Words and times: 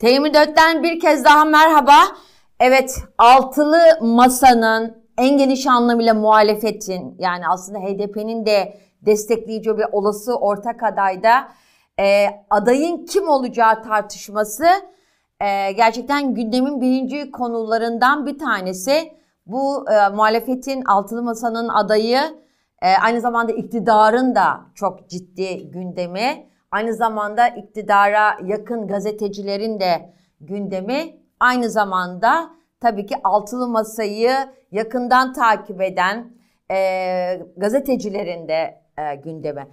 T24'ten 0.00 0.82
bir 0.82 1.00
kez 1.00 1.24
daha 1.24 1.44
merhaba. 1.44 1.94
Evet, 2.60 2.96
altılı 3.18 3.78
masanın 4.00 5.04
en 5.18 5.38
geniş 5.38 5.66
anlamıyla 5.66 6.14
muhalefetin 6.14 7.16
yani 7.18 7.48
aslında 7.48 7.78
HDP'nin 7.78 8.46
de 8.46 8.76
destekleyici 9.02 9.78
bir 9.78 9.84
olası 9.92 10.34
ortak 10.34 10.82
adayda 10.82 11.48
e, 11.98 12.26
adayın 12.50 13.06
kim 13.06 13.28
olacağı 13.28 13.82
tartışması 13.82 14.66
e, 15.40 15.72
gerçekten 15.72 16.34
gündemin 16.34 16.80
birinci 16.80 17.30
konularından 17.30 18.26
bir 18.26 18.38
tanesi. 18.38 19.12
Bu 19.46 19.90
e, 19.90 20.08
muhalefetin 20.08 20.84
altılı 20.84 21.22
masanın 21.22 21.68
adayı 21.68 22.20
e, 22.82 22.88
aynı 23.02 23.20
zamanda 23.20 23.52
iktidarın 23.52 24.34
da 24.34 24.60
çok 24.74 25.08
ciddi 25.08 25.70
gündemi. 25.70 26.49
Aynı 26.70 26.94
zamanda 26.94 27.48
iktidara 27.48 28.36
yakın 28.44 28.86
gazetecilerin 28.86 29.80
de 29.80 30.14
gündemi. 30.40 31.16
Aynı 31.40 31.70
zamanda 31.70 32.50
tabii 32.80 33.06
ki 33.06 33.16
altılı 33.24 33.68
masayı 33.68 34.32
yakından 34.70 35.32
takip 35.32 35.82
eden 35.82 36.32
e, 36.70 36.76
gazetecilerin 37.56 38.48
de 38.48 38.80
e, 38.98 39.14
gündemi. 39.14 39.66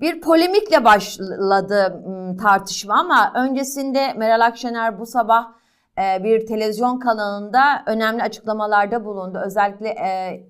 Bir 0.00 0.20
polemikle 0.20 0.84
başladı 0.84 2.02
tartışma 2.42 2.94
ama 3.00 3.32
öncesinde 3.36 4.12
Meral 4.12 4.40
Akşener 4.40 5.00
bu 5.00 5.06
sabah 5.06 5.52
e, 5.98 6.24
bir 6.24 6.46
televizyon 6.46 6.98
kanalında 6.98 7.82
önemli 7.86 8.22
açıklamalarda 8.22 9.04
bulundu. 9.04 9.42
Özellikle 9.46 9.88
e, 9.88 10.40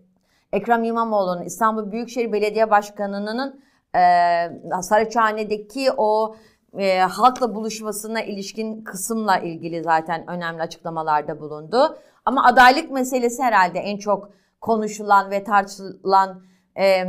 Ekrem 0.53 0.85
İmamoğlu'nun 0.85 1.43
İstanbul 1.43 1.93
Büyükşehir 1.93 2.33
Belediye 2.33 2.71
Başkanı'nın 2.71 3.61
e, 3.97 4.83
Saraçhane'deki 4.83 5.91
o 5.97 6.37
e, 6.79 6.99
halkla 6.99 7.55
buluşmasına 7.55 8.23
ilişkin 8.23 8.85
kısımla 8.85 9.39
ilgili 9.39 9.83
zaten 9.83 10.31
önemli 10.31 10.63
açıklamalarda 10.63 11.41
bulundu. 11.41 11.99
Ama 12.25 12.45
adaylık 12.45 12.91
meselesi 12.91 13.43
herhalde 13.43 13.79
en 13.79 13.97
çok 13.97 14.31
konuşulan 14.61 15.31
ve 15.31 15.45
tartışılan 15.45 16.43
e, 16.79 17.05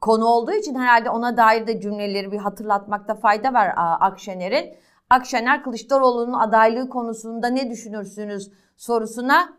konu 0.00 0.26
olduğu 0.26 0.52
için 0.52 0.74
herhalde 0.74 1.10
ona 1.10 1.36
dair 1.36 1.66
de 1.66 1.80
cümleleri 1.80 2.32
bir 2.32 2.38
hatırlatmakta 2.38 3.14
fayda 3.14 3.52
var 3.52 3.74
Akşener'in. 4.00 4.74
Akşener 5.10 5.62
Kılıçdaroğlu'nun 5.62 6.32
adaylığı 6.32 6.88
konusunda 6.88 7.48
ne 7.48 7.70
düşünürsünüz 7.70 8.52
sorusuna 8.76 9.52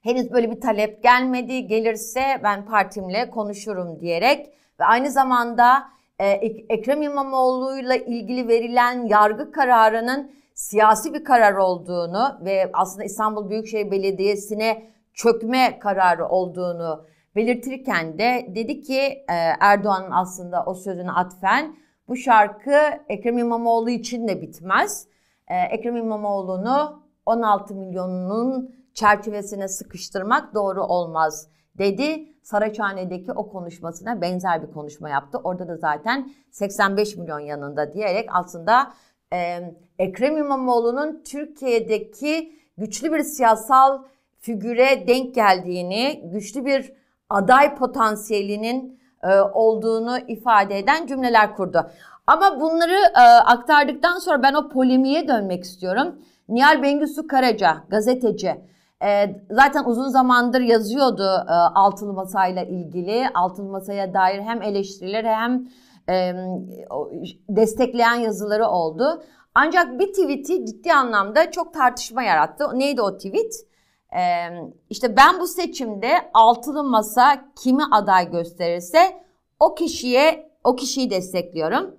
henüz 0.00 0.32
böyle 0.32 0.50
bir 0.50 0.60
talep 0.60 1.02
gelmedi. 1.02 1.66
Gelirse 1.66 2.40
ben 2.42 2.66
partimle 2.66 3.30
konuşurum 3.30 4.00
diyerek 4.00 4.52
ve 4.80 4.84
aynı 4.84 5.10
zamanda 5.10 5.88
e, 6.18 6.28
Ekrem 6.68 7.02
İmamoğlu'yla 7.02 7.96
ilgili 7.96 8.48
verilen 8.48 9.06
yargı 9.06 9.52
kararının 9.52 10.30
siyasi 10.54 11.14
bir 11.14 11.24
karar 11.24 11.54
olduğunu 11.54 12.38
ve 12.44 12.70
aslında 12.72 13.04
İstanbul 13.04 13.50
Büyükşehir 13.50 13.90
Belediyesi'ne 13.90 14.90
çökme 15.14 15.78
kararı 15.78 16.28
olduğunu 16.28 17.06
belirtirken 17.36 18.18
de 18.18 18.46
dedi 18.54 18.80
ki 18.80 19.00
e, 19.00 19.34
Erdoğan'ın 19.60 20.10
aslında 20.10 20.64
o 20.66 20.74
sözünü 20.74 21.10
atfen 21.10 21.76
bu 22.08 22.16
şarkı 22.16 22.76
Ekrem 23.08 23.38
İmamoğlu 23.38 23.90
için 23.90 24.28
de 24.28 24.42
bitmez. 24.42 25.06
E, 25.48 25.56
Ekrem 25.56 25.96
İmamoğlu'nu 25.96 27.02
16 27.26 27.74
milyonunun 27.74 28.74
çerçevesine 28.94 29.68
sıkıştırmak 29.68 30.54
doğru 30.54 30.82
olmaz 30.84 31.48
dedi. 31.78 32.32
Saraçhane'deki 32.42 33.32
o 33.32 33.48
konuşmasına 33.48 34.20
benzer 34.20 34.62
bir 34.62 34.72
konuşma 34.72 35.08
yaptı. 35.08 35.38
Orada 35.44 35.68
da 35.68 35.76
zaten 35.76 36.30
85 36.50 37.16
milyon 37.16 37.38
yanında 37.38 37.92
diyerek 37.92 38.28
aslında 38.32 38.92
e, 39.32 39.58
Ekrem 39.98 40.36
İmamoğlu'nun 40.36 41.22
Türkiye'deki 41.24 42.52
güçlü 42.78 43.12
bir 43.12 43.22
siyasal 43.22 44.02
figüre 44.40 45.08
denk 45.08 45.34
geldiğini, 45.34 46.30
güçlü 46.32 46.64
bir 46.64 46.92
aday 47.30 47.74
potansiyelinin 47.74 49.00
e, 49.22 49.40
olduğunu 49.40 50.18
ifade 50.18 50.78
eden 50.78 51.06
cümleler 51.06 51.56
kurdu. 51.56 51.90
Ama 52.26 52.60
bunları 52.60 52.98
e, 53.16 53.20
aktardıktan 53.20 54.18
sonra 54.18 54.42
ben 54.42 54.54
o 54.54 54.68
polemiğe 54.68 55.28
dönmek 55.28 55.64
istiyorum. 55.64 56.18
Nihal 56.48 56.82
Bengüsü 56.82 57.26
Karaca, 57.26 57.76
gazeteci. 57.88 58.60
E, 59.04 59.40
zaten 59.50 59.84
uzun 59.84 60.08
zamandır 60.08 60.60
yazıyordu 60.60 61.44
e, 61.48 61.52
altılı 61.52 62.12
masayla 62.12 62.62
ilgili. 62.62 63.28
Altılı 63.34 63.70
masaya 63.70 64.14
dair 64.14 64.40
hem 64.40 64.62
eleştiriler 64.62 65.24
hem 65.24 65.68
e, 66.08 66.34
destekleyen 67.48 68.14
yazıları 68.14 68.66
oldu. 68.66 69.22
Ancak 69.54 69.98
bir 69.98 70.06
tweet'i 70.06 70.66
ciddi 70.66 70.92
anlamda 70.92 71.50
çok 71.50 71.74
tartışma 71.74 72.22
yarattı. 72.22 72.64
Neydi 72.74 73.02
o 73.02 73.16
tweet? 73.16 73.68
Ee, 74.16 74.48
işte 74.90 75.16
ben 75.16 75.40
bu 75.40 75.46
seçimde 75.46 76.30
altılı 76.34 76.84
masa 76.84 77.44
kimi 77.62 77.82
aday 77.90 78.30
gösterirse 78.30 78.98
o 79.60 79.74
kişiye 79.74 80.50
o 80.64 80.76
kişiyi 80.76 81.10
destekliyorum. 81.10 81.96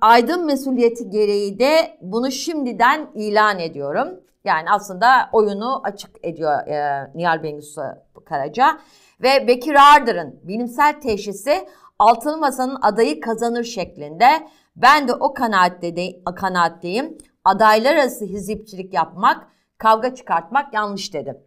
Aydın 0.00 0.46
mesuliyeti 0.46 1.10
gereği 1.10 1.58
de 1.58 1.98
bunu 2.00 2.30
şimdiden 2.30 3.10
ilan 3.14 3.58
ediyorum. 3.58 4.20
Yani 4.44 4.70
aslında 4.70 5.28
oyunu 5.32 5.80
açık 5.84 6.10
ediyor 6.22 6.66
e, 6.66 7.10
Nihal 7.14 7.42
Bengüsü 7.42 7.82
Karaca. 8.24 8.78
Ve 9.22 9.48
Bekir 9.48 9.94
Ardır'ın 9.94 10.40
bilimsel 10.42 11.00
teşhisi 11.00 11.68
Altılı 11.98 12.36
Masa'nın 12.38 12.78
adayı 12.82 13.20
kazanır 13.20 13.64
şeklinde. 13.64 14.48
Ben 14.76 15.08
de 15.08 15.14
o 15.14 15.34
kanaatte 15.34 15.96
de, 15.96 16.22
kanaatteyim. 16.36 17.18
Adaylar 17.44 17.96
arası 17.96 18.24
hizipçilik 18.24 18.94
yapmak 18.94 19.48
kavga 19.78 20.14
çıkartmak 20.14 20.74
yanlış 20.74 21.14
dedi. 21.14 21.42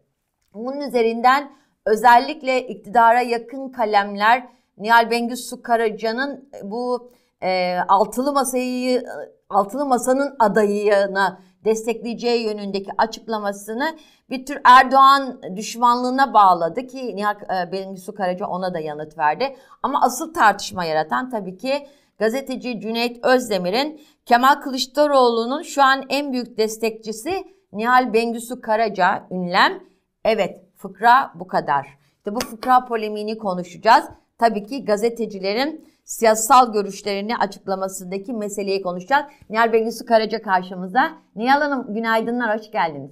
Bunun 0.53 0.81
üzerinden 0.81 1.51
özellikle 1.85 2.67
iktidara 2.67 3.21
yakın 3.21 3.69
kalemler 3.69 4.47
Nihal 4.77 5.11
Bengüsü 5.11 5.61
Karaca'nın 5.61 6.49
bu 6.63 7.11
e, 7.43 7.77
altılı 7.87 8.33
masayı 8.33 9.03
altılı 9.49 9.85
masanın 9.85 10.35
adayını 10.39 11.39
destekleyeceği 11.65 12.43
yönündeki 12.43 12.91
açıklamasını 12.97 13.97
bir 14.29 14.45
tür 14.45 14.59
Erdoğan 14.63 15.41
düşmanlığına 15.55 16.33
bağladı 16.33 16.87
ki 16.87 17.15
Nihal 17.15 17.35
e, 17.35 17.71
Bengüsü 17.71 18.15
Karaca 18.15 18.45
ona 18.45 18.73
da 18.73 18.79
yanıt 18.79 19.17
verdi. 19.17 19.55
Ama 19.83 20.01
asıl 20.01 20.33
tartışma 20.33 20.85
yaratan 20.85 21.29
tabii 21.29 21.57
ki 21.57 21.87
gazeteci 22.19 22.79
Cüneyt 22.79 23.25
Özdemir'in 23.25 24.01
Kemal 24.25 24.55
Kılıçdaroğlu'nun 24.55 25.61
şu 25.61 25.83
an 25.83 26.05
en 26.09 26.33
büyük 26.33 26.57
destekçisi 26.57 27.43
Nihal 27.73 28.13
Bengüsü 28.13 28.61
Karaca 28.61 29.27
ünlem. 29.31 29.83
Evet 30.25 30.61
fıkra 30.75 31.31
bu 31.35 31.47
kadar. 31.47 31.87
İşte 32.17 32.35
bu 32.35 32.39
fıkra 32.39 32.85
polemiğini 32.85 33.37
konuşacağız. 33.37 34.05
Tabii 34.37 34.63
ki 34.63 34.85
gazetecilerin 34.85 35.87
siyasal 36.07 36.73
görüşlerini 36.73 37.37
açıklamasındaki 37.37 38.33
meseleyi 38.33 38.81
konuşacağız. 38.81 39.25
Nihal 39.49 39.73
Bengüsü 39.73 40.05
Karaca 40.05 40.41
karşımızda. 40.41 41.17
Nihal 41.35 41.61
Hanım 41.61 41.93
günaydınlar, 41.93 42.59
hoş 42.59 42.71
geldiniz. 42.71 43.11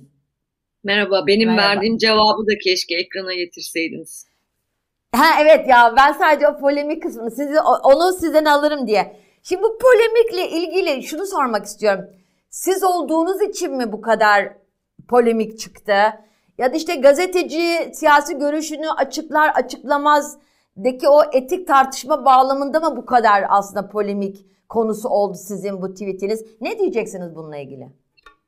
Merhaba, 0.84 1.28
benim 1.28 1.50
Merhaba. 1.50 1.70
verdiğim 1.70 1.98
cevabı 1.98 2.48
da 2.48 2.58
keşke 2.64 2.96
ekrana 2.96 3.34
getirseydiniz. 3.34 4.26
Ha 5.12 5.26
evet 5.42 5.70
ya 5.70 5.94
ben 5.98 6.12
sadece 6.12 6.48
o 6.48 6.58
polemik 6.58 7.04
kısmını 7.04 7.32
sizi 7.32 7.60
onu 7.84 8.14
sizden 8.14 8.46
alırım 8.46 8.88
diye. 8.88 9.20
Şimdi 9.44 9.64
bu 9.64 9.78
polemikle 9.78 10.58
ilgili 10.58 11.04
şunu 11.04 11.26
sormak 11.26 11.66
istiyorum. 11.66 12.06
Siz 12.50 12.84
olduğunuz 12.84 13.42
için 13.42 13.78
mi 13.78 13.92
bu 13.92 14.02
kadar 14.02 14.54
polemik 15.08 15.60
çıktı? 15.60 15.96
Ya 16.58 16.74
da 16.74 16.78
işte 16.78 16.96
gazeteci 16.96 17.92
siyasi 17.94 18.38
görüşünü 18.38 18.90
açıklar 18.90 19.50
açıklamaz 19.50 20.38
deki 20.78 21.10
o 21.10 21.22
etik 21.34 21.68
tartışma 21.68 22.26
bağlamında 22.26 22.80
mı 22.80 22.98
bu 22.98 23.06
kadar 23.06 23.44
aslında 23.50 23.90
polemik 23.90 24.38
konusu 24.70 25.10
oldu 25.10 25.38
sizin 25.48 25.82
bu 25.82 25.94
tweetiniz? 25.94 26.46
Ne 26.62 26.80
diyeceksiniz 26.80 27.36
bununla 27.36 27.58
ilgili? 27.58 27.88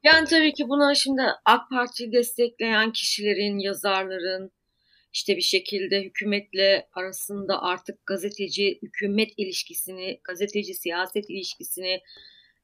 Yani 0.03 0.27
tabii 0.27 0.53
ki 0.53 0.69
buna 0.69 0.95
şimdi 0.95 1.21
AK 1.45 1.69
Parti'yi 1.69 2.11
destekleyen 2.11 2.91
kişilerin, 2.91 3.59
yazarların 3.59 4.51
işte 5.13 5.37
bir 5.37 5.41
şekilde 5.41 6.03
hükümetle 6.03 6.87
arasında 6.93 7.61
artık 7.61 8.05
gazeteci 8.05 8.79
hükümet 8.81 9.29
ilişkisini, 9.37 10.19
gazeteci 10.23 10.73
siyaset 10.73 11.29
ilişkisini 11.29 12.01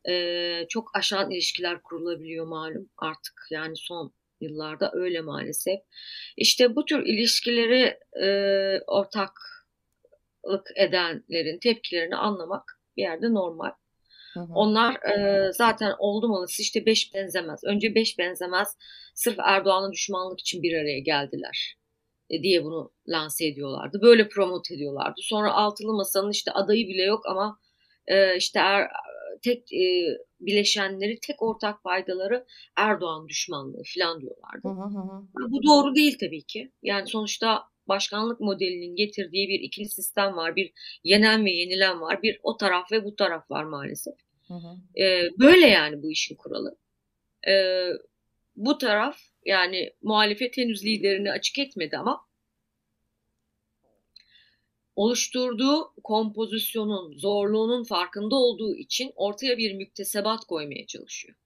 e, 0.09 0.65
çok 0.69 0.95
aşan 0.95 1.31
ilişkiler 1.31 1.81
kurulabiliyor 1.81 2.47
malum 2.47 2.89
artık 2.97 3.33
yani 3.51 3.75
son 3.75 4.13
yıllarda 4.41 4.91
öyle 4.93 5.21
maalesef. 5.21 5.79
İşte 6.37 6.75
bu 6.75 6.85
tür 6.85 7.05
ilişkileri 7.05 7.97
e, 8.23 8.27
ortaklık 10.43 10.77
edenlerin 10.77 11.59
tepkilerini 11.59 12.15
anlamak 12.15 12.79
bir 12.97 13.01
yerde 13.01 13.33
normal. 13.33 13.71
Hı 14.33 14.39
hı. 14.39 14.53
Onlar 14.53 14.93
e, 14.93 15.51
zaten 15.53 15.93
oldu 15.99 16.27
mu 16.27 16.45
işte 16.59 16.85
beş 16.85 17.13
benzemez. 17.13 17.63
Önce 17.63 17.95
beş 17.95 18.19
benzemez 18.19 18.77
sırf 19.15 19.39
Erdoğan'a 19.39 19.91
düşmanlık 19.91 20.39
için 20.39 20.63
bir 20.63 20.73
araya 20.73 20.99
geldiler 20.99 21.77
e, 22.29 22.43
diye 22.43 22.63
bunu 22.63 22.91
lanse 23.07 23.47
ediyorlardı. 23.47 24.01
Böyle 24.01 24.29
promote 24.29 24.75
ediyorlardı. 24.75 25.21
Sonra 25.21 25.53
altılı 25.53 25.93
masanın 25.93 26.31
işte 26.31 26.51
adayı 26.51 26.87
bile 26.87 27.03
yok 27.03 27.25
ama 27.25 27.59
e, 28.07 28.37
işte 28.37 28.59
er, 28.59 28.87
tek 29.43 29.73
e, 29.73 30.17
bileşenleri, 30.39 31.19
tek 31.27 31.41
ortak 31.41 31.81
faydaları 31.83 32.45
Erdoğan 32.77 33.27
düşmanlığı 33.27 33.83
falan 33.95 34.21
diyorlardı. 34.21 34.67
Hı 34.67 34.69
hı 34.69 34.99
hı. 34.99 35.51
Bu 35.51 35.63
doğru 35.63 35.95
değil 35.95 36.17
tabii 36.19 36.43
ki. 36.43 36.71
Yani 36.81 37.07
sonuçta 37.07 37.72
başkanlık 37.87 38.39
modelinin 38.39 38.95
getirdiği 38.95 39.49
bir 39.49 39.59
ikili 39.59 39.89
sistem 39.89 40.35
var. 40.35 40.55
Bir 40.55 40.71
yenen 41.03 41.45
ve 41.45 41.51
yenilen 41.51 42.01
var. 42.01 42.23
Bir 42.23 42.39
o 42.43 42.57
taraf 42.57 42.91
ve 42.91 43.03
bu 43.03 43.15
taraf 43.15 43.51
var 43.51 43.63
maalesef. 43.63 44.13
Hı 44.47 44.53
hı. 44.53 45.01
Ee, 45.01 45.29
böyle 45.39 45.67
yani 45.67 46.03
bu 46.03 46.11
işin 46.11 46.35
kuralı. 46.35 46.77
Ee, 47.47 47.89
bu 48.55 48.77
taraf 48.77 49.19
yani 49.45 49.93
muhalefet 50.01 50.57
henüz 50.57 50.85
liderini 50.85 51.31
açık 51.31 51.59
etmedi 51.59 51.97
ama 51.97 52.25
oluşturduğu 54.95 55.93
kompozisyonun 56.03 57.17
zorluğunun 57.17 57.83
farkında 57.83 58.35
olduğu 58.35 58.75
için 58.75 59.11
ortaya 59.15 59.57
bir 59.57 59.73
müktesebat 59.73 60.45
koymaya 60.45 60.87
çalışıyor. 60.87 61.37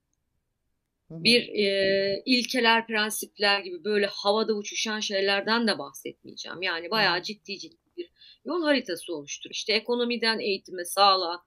Bir 1.10 1.48
e, 1.48 2.22
ilkeler, 2.26 2.86
prensipler 2.86 3.60
gibi 3.60 3.84
böyle 3.84 4.06
havada 4.06 4.54
uçuşan 4.54 5.00
şeylerden 5.00 5.68
de 5.68 5.78
bahsetmeyeceğim. 5.78 6.62
Yani 6.62 6.90
bayağı 6.90 7.22
ciddi 7.22 7.58
ciddi 7.58 7.76
bir 7.96 8.10
yol 8.44 8.62
haritası 8.62 9.14
oluştur. 9.14 9.50
İşte 9.50 9.72
ekonomiden 9.72 10.38
eğitime, 10.38 10.84
sağlığa 10.84 11.44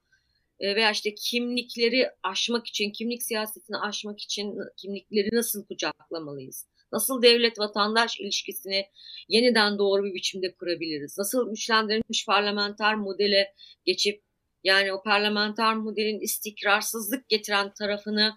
e, 0.60 0.76
veya 0.76 0.90
işte 0.90 1.14
kimlikleri 1.14 2.10
aşmak 2.22 2.66
için, 2.66 2.90
kimlik 2.90 3.22
siyasetini 3.22 3.76
aşmak 3.76 4.20
için 4.20 4.54
kimlikleri 4.76 5.28
nasıl 5.32 5.66
kucaklamalıyız? 5.66 6.66
Nasıl 6.92 7.22
devlet 7.22 7.58
vatandaş 7.58 8.20
ilişkisini 8.20 8.86
yeniden 9.28 9.78
doğru 9.78 10.04
bir 10.04 10.14
biçimde 10.14 10.54
kurabiliriz? 10.54 11.18
Nasıl 11.18 11.50
güçlendirilmiş 11.50 12.26
parlamenter 12.26 12.94
modele 12.94 13.54
geçip 13.84 14.22
yani 14.64 14.92
o 14.92 15.02
parlamenter 15.02 15.76
modelin 15.76 16.20
istikrarsızlık 16.20 17.28
getiren 17.28 17.72
tarafını 17.74 18.34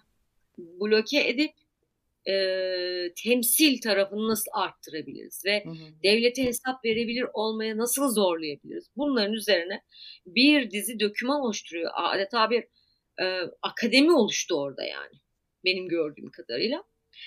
bloke 0.58 1.28
edip 1.28 1.52
e, 2.28 2.34
temsil 3.24 3.80
tarafını 3.80 4.28
nasıl 4.28 4.50
arttırabiliriz 4.54 5.42
ve 5.44 5.64
Hı 5.64 5.70
hı. 5.70 5.74
devlete 6.02 6.44
hesap 6.44 6.84
verebilir 6.84 7.26
olmaya 7.32 7.78
nasıl 7.78 8.08
zorlayabiliriz? 8.08 8.90
Bunların 8.96 9.32
üzerine 9.32 9.82
bir 10.26 10.70
dizi 10.70 11.00
döküman 11.00 11.40
oluşturuyor. 11.40 11.90
Adeta 11.94 12.50
bir 12.50 12.64
e, 13.20 13.50
akademi 13.62 14.12
oluştu 14.12 14.54
orada 14.60 14.84
yani 14.84 15.14
benim 15.64 15.88
gördüğüm 15.88 16.30
kadarıyla. 16.30 16.84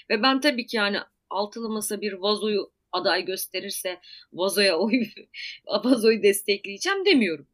Ve 0.10 0.24
ben 0.24 0.42
tabii 0.42 0.66
ki 0.66 0.78
yani 0.78 0.98
altılı 1.30 1.70
masa 1.70 2.02
bir 2.02 2.14
vazoyu 2.14 2.72
aday 2.92 3.26
gösterirse 3.26 4.00
vazoya 4.34 4.78
oy 4.80 5.06
vazoyu 5.84 6.24
destekleyeceğim 6.24 7.06
demiyorum. 7.06 7.48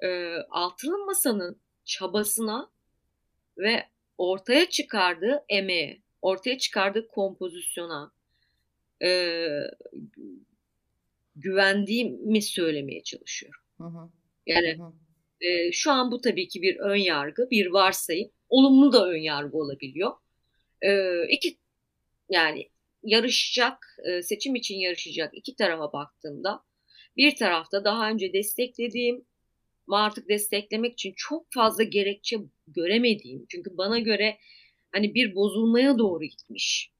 E, 0.00 0.36
altılı 0.50 0.98
masanın 0.98 1.56
çabasına 1.84 2.70
ve 3.58 3.86
ortaya 4.22 4.68
çıkardığı 4.68 5.44
emeğe, 5.48 6.02
ortaya 6.22 6.58
çıkardığı 6.58 7.08
kompozisyona 7.08 8.12
e, 9.04 9.46
güvendiğimi 11.36 12.42
söylemeye 12.42 13.02
çalışıyorum. 13.02 13.60
Hı 13.78 13.84
hı. 13.84 14.10
Yani 14.46 14.78
Hı 14.78 14.82
hı. 14.82 14.92
e, 15.46 15.72
şu 15.72 15.90
an 15.92 16.10
bu 16.10 16.20
tabii 16.20 16.48
ki 16.48 16.62
bir 16.62 16.76
ön 16.76 16.96
yargı, 16.96 17.50
bir 17.50 17.66
varsayım. 17.66 18.30
Olumlu 18.48 18.92
da 18.92 19.08
ön 19.08 19.18
yargı 19.18 19.58
olabiliyor. 19.58 20.12
E, 20.82 21.22
iki 21.28 21.58
yani 22.28 22.68
yarışacak, 23.02 23.96
e, 24.04 24.22
seçim 24.22 24.54
için 24.54 24.76
yarışacak 24.78 25.34
iki 25.34 25.56
tarafa 25.56 25.92
baktığımda 25.92 26.62
bir 27.16 27.36
tarafta 27.36 27.84
daha 27.84 28.10
önce 28.10 28.32
desteklediğim 28.32 29.24
artık 29.88 30.28
desteklemek 30.28 30.92
için 30.92 31.12
çok 31.16 31.46
fazla 31.54 31.82
gerekçe 31.82 32.36
göremediğim. 32.66 33.46
Çünkü 33.48 33.76
bana 33.76 33.98
göre 33.98 34.38
hani 34.92 35.14
bir 35.14 35.34
bozulmaya 35.34 35.98
doğru 35.98 36.24
gitmiş 36.24 36.90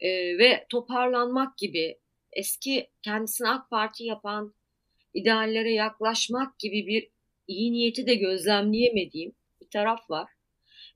e, 0.00 0.38
ve 0.38 0.66
toparlanmak 0.68 1.58
gibi 1.58 1.98
eski 2.32 2.90
kendisini 3.02 3.48
AK 3.48 3.70
Parti 3.70 4.04
yapan 4.04 4.54
ideallere 5.14 5.72
yaklaşmak 5.72 6.58
gibi 6.58 6.86
bir 6.86 7.10
iyi 7.46 7.72
niyeti 7.72 8.06
de 8.06 8.14
gözlemleyemediğim 8.14 9.32
bir 9.60 9.70
taraf 9.70 10.10
var. 10.10 10.30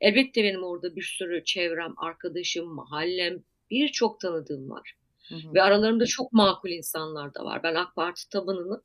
Elbette 0.00 0.44
benim 0.44 0.62
orada 0.62 0.96
bir 0.96 1.02
sürü 1.02 1.44
çevrem, 1.44 1.94
arkadaşım, 1.96 2.74
mahallem, 2.74 3.42
birçok 3.70 4.20
tanıdığım 4.20 4.70
var. 4.70 4.94
Hı 5.28 5.34
hı. 5.34 5.54
Ve 5.54 5.62
aralarında 5.62 6.06
çok 6.06 6.32
makul 6.32 6.70
insanlar 6.70 7.34
da 7.34 7.44
var. 7.44 7.62
Ben 7.62 7.74
AK 7.74 7.96
Parti 7.96 8.28
tabanını 8.28 8.82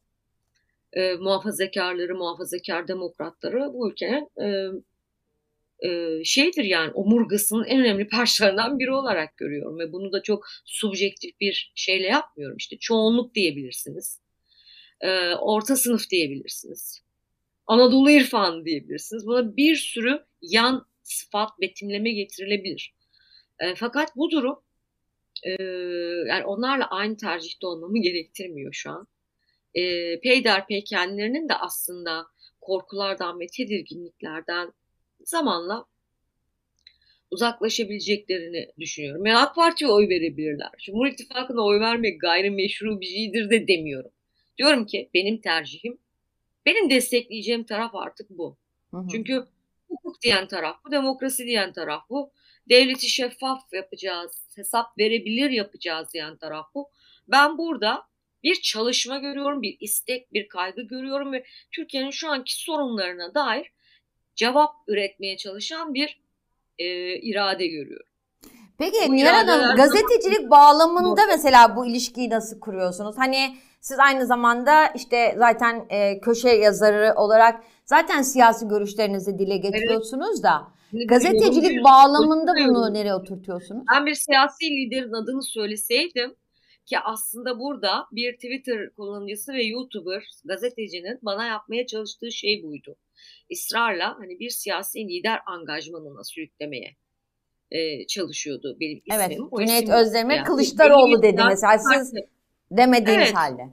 e, 0.98 1.14
muhafazakarları, 1.14 2.16
muhafazakar 2.16 2.88
demokratları 2.88 3.74
bu 3.74 3.92
ülkenin 3.92 4.30
e, 4.42 4.48
e, 5.90 6.24
şeydir 6.24 6.64
yani 6.64 6.92
omurgasının 6.92 7.66
en 7.66 7.82
önemli 7.82 8.08
parçalarından 8.08 8.80
biri 8.80 8.92
olarak 8.92 9.38
görüyorum 9.38 9.80
ve 9.80 9.92
bunu 9.92 10.12
da 10.12 10.24
çok 10.24 10.46
subjektif 10.66 11.40
bir 11.40 11.72
şeyle 11.76 12.08
yapmıyorum. 12.08 12.58
İşte 12.58 12.78
çoğunluk 12.78 13.36
diyebilirsiniz, 13.36 14.22
e, 15.02 15.34
orta 15.36 15.76
sınıf 15.76 16.10
diyebilirsiniz, 16.10 17.04
Anadolu 17.68 18.12
irfanı 18.12 18.66
diyebilirsiniz. 18.66 19.28
Buna 19.28 19.58
bir 19.58 19.76
sürü 19.76 20.26
yan 20.42 20.86
sıfat, 21.04 21.50
betimleme 21.62 22.12
getirilebilir. 22.12 22.96
E, 23.60 23.76
fakat 23.76 24.16
bu 24.16 24.32
durum 24.32 24.60
e, 25.44 25.52
yani 26.28 26.46
onlarla 26.46 26.90
aynı 26.90 27.18
tercihte 27.18 27.68
olmamı 27.68 28.02
gerektirmiyor 28.02 28.74
şu 28.74 28.92
an 28.92 29.08
e, 29.78 30.20
peyderpey 30.20 30.84
kendilerinin 30.84 31.50
de 31.50 31.54
aslında 31.54 32.28
korkulardan 32.62 33.40
ve 33.40 33.48
tedirginliklerden 33.48 34.74
zamanla 35.24 35.86
uzaklaşabileceklerini 37.32 38.68
düşünüyorum. 38.80 39.26
Yani 39.26 39.38
AK 39.38 39.56
Parti'ye 39.56 39.92
oy 39.92 40.10
verebilirler. 40.10 40.72
Cumhur 40.86 41.08
İttifakı'na 41.08 41.62
oy 41.62 41.80
vermek 41.80 42.22
gayrimeşru 42.22 43.02
bir 43.02 43.06
şeydir 43.06 43.50
de 43.50 43.68
demiyorum. 43.68 44.12
Diyorum 44.58 44.86
ki 44.86 45.10
benim 45.14 45.42
tercihim, 45.42 45.98
benim 46.66 46.90
destekleyeceğim 46.90 47.64
taraf 47.64 47.96
artık 47.96 48.30
bu. 48.30 48.58
Hı 48.92 48.98
hı. 48.98 49.08
Çünkü 49.12 49.46
hukuk 49.88 50.22
diyen 50.22 50.48
taraf 50.48 50.76
bu, 50.86 50.92
demokrasi 50.92 51.46
diyen 51.46 51.74
taraf 51.74 52.10
bu. 52.10 52.32
Devleti 52.70 53.10
şeffaf 53.10 53.74
yapacağız, 53.74 54.48
hesap 54.56 54.98
verebilir 55.00 55.50
yapacağız 55.50 56.14
diyen 56.14 56.38
taraf 56.38 56.66
bu. 56.76 56.90
Ben 57.28 57.58
burada 57.58 58.04
bir 58.44 58.56
çalışma 58.62 59.18
görüyorum, 59.18 59.62
bir 59.62 59.78
istek, 59.80 60.34
bir 60.34 60.48
kaygı 60.48 60.82
görüyorum 60.82 61.34
ve 61.34 61.44
Türkiye'nin 61.72 62.12
şu 62.12 62.32
anki 62.32 62.56
sorunlarına 62.64 63.34
dair 63.34 63.72
cevap 64.36 64.70
üretmeye 64.88 65.38
çalışan 65.38 65.94
bir 65.94 66.22
e, 66.80 66.86
irade 67.20 67.68
görüyorum. 67.68 68.08
Peki 68.78 69.12
Nihal 69.12 69.48
Hanım 69.48 69.76
gazetecilik 69.76 70.50
bağlamında 70.50 71.22
mesela 71.28 71.76
bu 71.76 71.86
ilişkiyi 71.86 72.30
nasıl 72.30 72.60
kuruyorsunuz? 72.60 73.16
Hani 73.18 73.58
siz 73.82 74.00
aynı 74.00 74.26
zamanda 74.26 74.88
işte 74.88 75.36
zaten 75.38 75.86
e, 75.90 76.20
köşe 76.20 76.50
yazarı 76.50 77.14
olarak 77.16 77.64
zaten 77.86 78.22
siyasi 78.22 78.68
görüşlerinizi 78.68 79.40
dile 79.40 79.58
getiriyorsunuz 79.58 80.44
da 80.44 80.68
Şimdi 80.92 81.06
gazetecilik 81.08 81.78
bir- 81.78 81.84
bağlamında 81.84 82.52
bunu 82.68 82.94
nereye 82.94 83.14
oturtuyorsunuz? 83.16 83.84
Ben 83.96 84.06
bir 84.06 84.16
siyasi 84.16 84.66
liderin 84.66 85.14
adını 85.14 85.44
söyleseydim 85.44 86.36
ki 86.88 87.00
aslında 87.00 87.60
burada 87.60 88.08
bir 88.12 88.34
Twitter 88.34 88.90
kullanıcısı 88.96 89.54
ve 89.54 89.64
YouTuber 89.64 90.24
gazetecinin 90.46 91.20
bana 91.22 91.46
yapmaya 91.46 91.86
çalıştığı 91.86 92.32
şey 92.32 92.64
buydu. 92.64 92.96
Israrla 93.50 94.16
hani 94.20 94.40
bir 94.40 94.50
siyasi 94.50 95.00
lider 95.00 95.40
angajmanına 95.46 96.24
sürüklemeye 96.24 96.96
e, 97.72 98.08
çalışıyordu 98.08 98.78
benim 98.80 98.98
ismim. 99.06 99.22
Evet, 99.22 99.40
O 99.52 99.60
Cüneyt 99.60 99.84
isim 99.84 99.96
Özdemir 99.96 100.36
yani 100.36 100.46
Kılıçdaroğlu 100.46 101.24
dedi 101.24 101.42
mesela 101.50 101.78
siz 101.78 102.14
demediğiniz 102.72 103.24
Evet. 103.24 103.36
halde. 103.36 103.70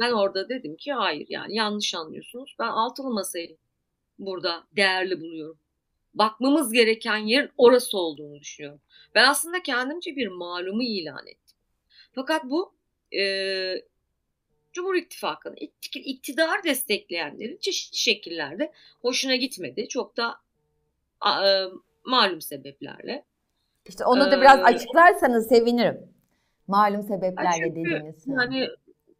Ben 0.00 0.12
orada 0.12 0.48
dedim 0.48 0.76
ki 0.76 0.92
hayır 0.92 1.26
yani 1.28 1.54
yanlış 1.56 1.94
anlıyorsunuz. 1.94 2.56
Ben 2.58 2.68
altılı 2.68 3.10
masayı 3.10 3.56
burada 4.18 4.64
değerli 4.76 5.20
buluyorum. 5.20 5.58
Bakmamız 6.14 6.72
gereken 6.72 7.16
yerin 7.16 7.50
orası 7.56 7.98
olduğunu 7.98 8.40
düşünüyorum. 8.40 8.80
Ben 9.14 9.28
aslında 9.28 9.62
kendimce 9.62 10.16
bir 10.16 10.28
malumu 10.28 10.82
ilan 10.82 11.26
ettim. 11.26 11.41
Fakat 12.14 12.44
bu 12.44 12.74
e, 13.18 13.22
Cumhur 14.72 14.94
İttifakı'nı 14.94 15.54
ikt- 15.54 15.96
iktidar 15.98 16.64
destekleyenlerin 16.64 17.56
çeşitli 17.56 17.96
şekillerde 17.96 18.72
hoşuna 19.02 19.36
gitmedi. 19.36 19.88
Çok 19.88 20.16
da 20.16 20.34
e, 21.26 21.32
malum 22.04 22.40
sebeplerle. 22.40 23.24
İşte 23.86 24.04
onu 24.04 24.30
da 24.30 24.40
biraz 24.40 24.58
Ee, 24.58 24.62
açıklarsanız 24.62 25.48
sevinirim. 25.48 26.12
Malum 26.66 27.02
sebeplerle 27.02 27.48
çünkü 27.54 27.70
dediğiniz. 27.70 28.26
Yani 28.26 28.68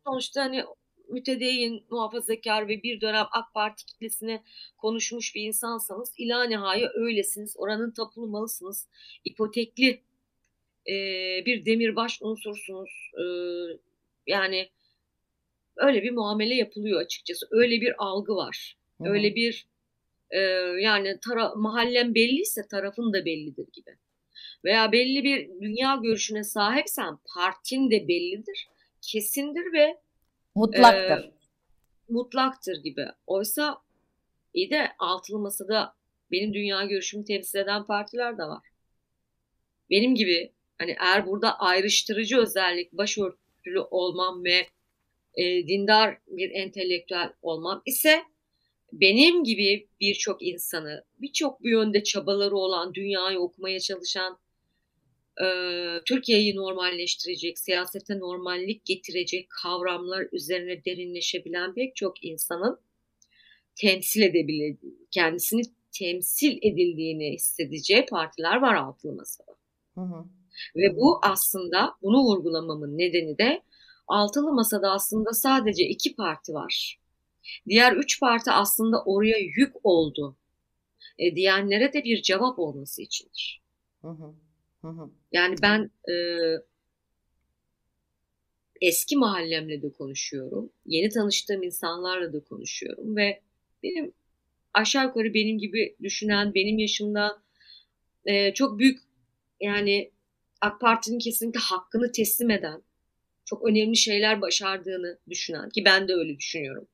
sonuçta 0.06 0.42
hani 0.42 0.64
mütedeyyin, 1.08 1.84
muhafazakar 1.90 2.68
ve 2.68 2.82
bir 2.82 3.00
dönem 3.00 3.26
AK 3.32 3.54
Parti 3.54 3.86
kitlesine 3.86 4.42
konuşmuş 4.78 5.34
bir 5.34 5.42
insansanız 5.42 6.14
ila 6.18 6.44
nihaya 6.44 6.88
öylesiniz. 6.94 7.54
Oranın 7.58 7.90
tapılmalısınız. 7.90 8.88
İpotekli 9.24 10.02
e, 10.88 10.94
bir 11.46 11.66
demirbaş 11.66 12.18
unsursunuz. 12.22 13.10
E, 13.18 13.24
yani 14.26 14.70
öyle 15.76 16.02
bir 16.02 16.10
muamele 16.10 16.54
yapılıyor 16.54 17.00
açıkçası. 17.00 17.46
Öyle 17.50 17.80
bir 17.80 17.94
algı 17.98 18.36
var. 18.36 18.76
Hı 18.98 19.04
hı. 19.04 19.08
Öyle 19.08 19.34
bir 19.34 19.66
e, 20.30 20.40
yani 20.80 21.18
tara 21.28 21.54
mahallen 21.54 22.14
belliyse 22.14 22.68
tarafın 22.68 23.12
da 23.12 23.24
bellidir 23.24 23.66
gibi. 23.72 23.90
Veya 24.64 24.92
belli 24.92 25.24
bir 25.24 25.60
dünya 25.60 25.96
görüşüne 26.02 26.44
sahipsen 26.44 27.18
partin 27.34 27.90
de 27.90 28.08
bellidir, 28.08 28.68
kesindir 29.00 29.72
ve 29.72 30.00
Mutlaktır. 30.54 31.24
e, 31.24 31.32
mutlaktır 32.08 32.82
gibi. 32.82 33.06
Oysa 33.26 33.78
iyi 34.54 34.70
de 34.70 34.92
altılı 34.98 35.38
masada 35.38 35.94
benim 36.30 36.54
dünya 36.54 36.84
görüşümü 36.84 37.24
temsil 37.24 37.58
eden 37.58 37.86
partiler 37.86 38.38
de 38.38 38.42
var. 38.42 38.62
Benim 39.90 40.14
gibi 40.14 40.52
hani 40.82 40.96
eğer 41.00 41.26
burada 41.26 41.58
ayrıştırıcı 41.58 42.38
özellik 42.38 42.92
başörtülü 42.92 43.80
olmam 43.90 44.44
ve 44.44 44.66
e, 45.34 45.68
dindar 45.68 46.18
bir 46.26 46.50
entelektüel 46.50 47.32
olmam 47.42 47.82
ise 47.86 48.22
benim 48.92 49.44
gibi 49.44 49.88
birçok 50.00 50.42
insanı, 50.42 51.04
birçok 51.18 51.62
bir 51.62 51.70
yönde 51.70 52.02
çabaları 52.02 52.56
olan, 52.56 52.94
dünyayı 52.94 53.38
okumaya 53.38 53.80
çalışan, 53.80 54.38
e, 55.44 55.46
Türkiye'yi 56.06 56.56
normalleştirecek, 56.56 57.58
siyasete 57.58 58.18
normallik 58.18 58.84
getirecek 58.84 59.48
kavramlar 59.62 60.26
üzerine 60.32 60.84
derinleşebilen 60.84 61.74
pek 61.74 61.96
çok 61.96 62.24
insanın 62.24 62.80
temsil 63.74 64.22
edebildiği, 64.22 65.06
kendisini 65.10 65.62
temsil 65.98 66.58
edildiğini 66.62 67.34
hissedeceği 67.34 68.06
partiler 68.06 68.56
var 68.56 68.74
altılı 68.74 69.12
masada. 69.12 69.61
Hı 69.94 70.00
hı. 70.00 70.24
Ve 70.76 70.96
bu 70.96 71.20
aslında 71.22 71.94
bunu 72.02 72.18
vurgulamamın 72.18 72.98
nedeni 72.98 73.38
de 73.38 73.62
altılı 74.08 74.52
masada 74.52 74.90
aslında 74.90 75.32
sadece 75.32 75.84
iki 75.84 76.16
parti 76.16 76.54
var. 76.54 77.00
Diğer 77.68 77.92
üç 77.92 78.20
parti 78.20 78.50
aslında 78.50 79.02
oraya 79.04 79.38
yük 79.38 79.74
oldu. 79.84 80.36
E, 81.18 81.36
diyenlere 81.36 81.92
de 81.92 82.04
bir 82.04 82.22
cevap 82.22 82.58
olması 82.58 83.02
içindir. 83.02 83.62
Hı 84.02 84.08
hı. 84.08 84.34
Hı 84.82 84.88
hı. 84.88 85.10
Yani 85.32 85.56
ben 85.62 85.90
e, 86.12 86.14
eski 88.80 89.16
mahallemle 89.16 89.82
de 89.82 89.92
konuşuyorum. 89.92 90.72
Yeni 90.86 91.08
tanıştığım 91.08 91.62
insanlarla 91.62 92.32
da 92.32 92.40
konuşuyorum 92.44 93.16
ve 93.16 93.40
benim 93.82 94.12
aşağı 94.74 95.04
yukarı 95.04 95.34
benim 95.34 95.58
gibi 95.58 95.96
düşünen, 96.02 96.54
benim 96.54 96.78
yaşımda 96.78 97.42
e, 98.26 98.54
çok 98.54 98.78
büyük 98.78 99.00
yani 99.62 100.12
AK 100.60 100.80
Parti'nin 100.80 101.18
kesinlikle 101.18 101.60
hakkını 101.60 102.12
teslim 102.12 102.50
eden, 102.50 102.82
çok 103.44 103.68
önemli 103.68 103.96
şeyler 103.96 104.40
başardığını 104.40 105.18
düşünen 105.28 105.68
ki 105.70 105.84
ben 105.84 106.08
de 106.08 106.14
öyle 106.14 106.38
düşünüyorum. 106.38 106.88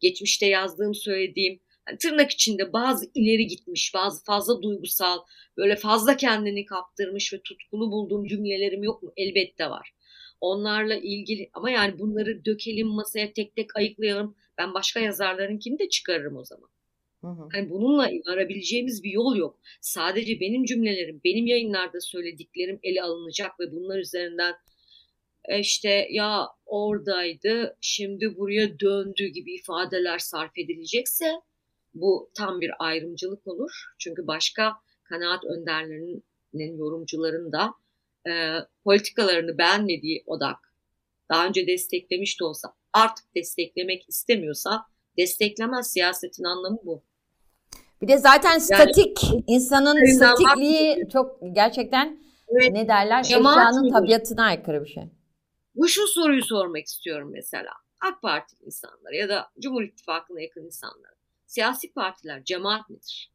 Geçmişte 0.00 0.46
yazdığım, 0.46 0.94
söylediğim, 0.94 1.60
yani 1.88 1.98
tırnak 1.98 2.30
içinde 2.30 2.72
bazı 2.72 3.10
ileri 3.14 3.46
gitmiş, 3.46 3.92
bazı 3.94 4.24
fazla 4.24 4.62
duygusal, 4.62 5.18
böyle 5.56 5.76
fazla 5.76 6.16
kendini 6.16 6.64
kaptırmış 6.64 7.32
ve 7.32 7.42
tutkulu 7.42 7.90
bulduğum 7.90 8.26
cümlelerim 8.26 8.82
yok 8.82 9.02
mu? 9.02 9.12
Elbette 9.16 9.70
var. 9.70 9.94
Onlarla 10.40 10.94
ilgili 10.96 11.50
ama 11.52 11.70
yani 11.70 11.98
bunları 11.98 12.44
dökelim 12.44 12.86
masaya 12.86 13.32
tek 13.32 13.56
tek 13.56 13.76
ayıklayalım. 13.76 14.36
Ben 14.58 14.74
başka 14.74 15.00
yazarlarınkini 15.00 15.78
de 15.78 15.88
çıkarırım 15.88 16.36
o 16.36 16.44
zaman. 16.44 16.68
Hı 17.22 17.26
hı. 17.28 17.48
Hani 17.52 17.70
bununla 17.70 18.10
varabileceğimiz 18.28 19.02
bir 19.02 19.10
yol 19.10 19.36
yok. 19.36 19.58
Sadece 19.80 20.40
benim 20.40 20.64
cümlelerim, 20.64 21.20
benim 21.24 21.46
yayınlarda 21.46 22.00
söylediklerim 22.00 22.78
ele 22.82 23.02
alınacak 23.02 23.60
ve 23.60 23.72
bunlar 23.72 23.98
üzerinden 23.98 24.54
e, 25.44 25.60
işte 25.60 26.08
ya 26.10 26.48
oradaydı, 26.66 27.76
şimdi 27.80 28.36
buraya 28.36 28.80
döndü 28.80 29.26
gibi 29.26 29.54
ifadeler 29.54 30.18
sarf 30.18 30.58
edilecekse 30.58 31.32
bu 31.94 32.30
tam 32.34 32.60
bir 32.60 32.70
ayrımcılık 32.78 33.46
olur. 33.46 33.84
Çünkü 33.98 34.26
başka 34.26 34.72
kanaat 35.04 35.44
önderlerinin, 35.44 36.24
yorumcuların 36.78 37.52
da 37.52 37.74
e, 38.28 38.32
politikalarını 38.84 39.58
beğenmediği 39.58 40.22
odak 40.26 40.58
daha 41.30 41.46
önce 41.46 41.66
desteklemiş 41.66 42.40
de 42.40 42.44
olsa 42.44 42.74
artık 42.92 43.34
desteklemek 43.34 44.08
istemiyorsa 44.08 44.86
desteklemez. 45.18 45.92
Siyasetin 45.92 46.44
anlamı 46.44 46.78
bu. 46.84 47.04
Bir 48.02 48.08
de 48.08 48.18
zaten 48.18 48.58
statik 48.58 49.18
insanın 49.46 50.14
statikliği 50.14 51.08
çok 51.12 51.38
gerçekten 51.52 52.22
Evet. 52.48 52.72
ne 52.72 52.88
derler 52.88 53.20
eşyanın 53.20 53.92
tabiatına 53.92 54.44
aykırı 54.44 54.84
bir 54.84 54.88
şey. 54.88 55.04
Bu 55.74 55.88
şu 55.88 56.06
soruyu 56.06 56.44
sormak 56.44 56.86
istiyorum 56.86 57.30
mesela. 57.32 57.72
AK 58.00 58.22
Parti 58.22 58.56
insanları 58.66 59.16
ya 59.16 59.28
da 59.28 59.50
Cumhur 59.60 59.82
İttifakı'na 59.82 60.40
yakın 60.40 60.64
insanlar. 60.64 61.10
Siyasi 61.46 61.92
partiler 61.92 62.44
cemaat 62.44 62.90
midir? 62.90 63.32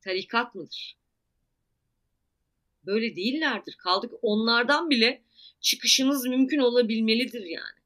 Tarikat 0.00 0.54
mıdır? 0.54 0.96
Böyle 2.86 3.16
değillerdir. 3.16 3.76
Kaldık 3.78 4.12
onlardan 4.22 4.90
bile 4.90 5.22
çıkışınız 5.60 6.26
mümkün 6.26 6.58
olabilmelidir 6.58 7.44
yani. 7.44 7.81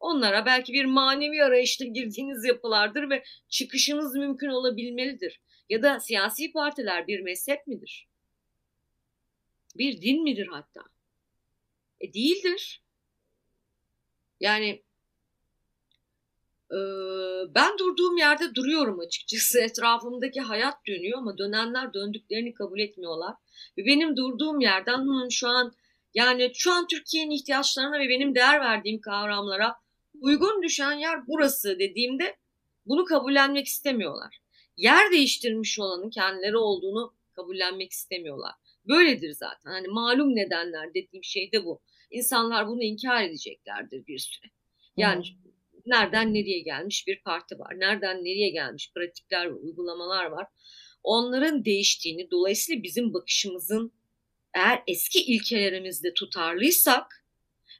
Onlara 0.00 0.46
belki 0.46 0.72
bir 0.72 0.84
manevi 0.84 1.44
arayışta 1.44 1.84
girdiğiniz 1.84 2.44
yapılardır 2.44 3.10
ve 3.10 3.24
çıkışınız 3.48 4.14
mümkün 4.14 4.48
olabilmelidir. 4.48 5.40
Ya 5.68 5.82
da 5.82 6.00
siyasi 6.00 6.52
partiler 6.52 7.06
bir 7.06 7.20
mezhep 7.20 7.66
midir? 7.66 8.08
Bir 9.76 10.02
din 10.02 10.22
midir 10.22 10.46
hatta? 10.46 10.80
E 12.00 12.12
değildir. 12.12 12.82
Yani 14.40 14.82
e, 16.70 16.78
ben 17.54 17.78
durduğum 17.78 18.16
yerde 18.16 18.54
duruyorum 18.54 19.00
açıkçası. 19.00 19.60
Etrafımdaki 19.62 20.40
hayat 20.40 20.86
dönüyor 20.86 21.18
ama 21.18 21.38
dönenler 21.38 21.94
döndüklerini 21.94 22.54
kabul 22.54 22.78
etmiyorlar. 22.78 23.34
Ve 23.78 23.86
benim 23.86 24.16
durduğum 24.16 24.60
yerden 24.60 24.98
"Hı, 24.98 25.30
şu 25.30 25.48
an 25.48 25.72
yani 26.14 26.52
şu 26.54 26.72
an 26.72 26.86
Türkiye'nin 26.86 27.30
ihtiyaçlarına 27.30 27.98
ve 27.98 28.08
benim 28.08 28.34
değer 28.34 28.60
verdiğim 28.60 29.00
kavramlara 29.00 29.74
uygun 30.20 30.62
düşen 30.62 30.92
yer 30.92 31.26
burası 31.26 31.78
dediğimde 31.78 32.36
bunu 32.86 33.04
kabullenmek 33.04 33.66
istemiyorlar. 33.66 34.38
Yer 34.76 35.12
değiştirmiş 35.12 35.78
olanın 35.78 36.10
kendileri 36.10 36.56
olduğunu 36.56 37.14
kabullenmek 37.32 37.92
istemiyorlar. 37.92 38.54
Böyledir 38.88 39.32
zaten. 39.32 39.70
Hani 39.70 39.88
malum 39.88 40.36
nedenler 40.36 40.94
dediğim 40.94 41.24
şey 41.24 41.52
de 41.52 41.64
bu. 41.64 41.80
İnsanlar 42.10 42.68
bunu 42.68 42.82
inkar 42.82 43.22
edeceklerdir 43.24 44.06
bir 44.06 44.18
süre. 44.18 44.50
Yani 44.96 45.24
nereden 45.86 46.34
nereye 46.34 46.60
gelmiş 46.60 47.06
bir 47.06 47.22
parti 47.22 47.58
var. 47.58 47.80
Nereden 47.80 48.24
nereye 48.24 48.50
gelmiş 48.50 48.92
pratikler 48.94 49.50
ve 49.50 49.54
uygulamalar 49.54 50.24
var. 50.24 50.46
Onların 51.02 51.64
değiştiğini 51.64 52.30
dolayısıyla 52.30 52.82
bizim 52.82 53.14
bakışımızın 53.14 53.92
eğer 54.54 54.82
eski 54.86 55.22
ilkelerimizde 55.22 56.14
tutarlıysak 56.14 57.17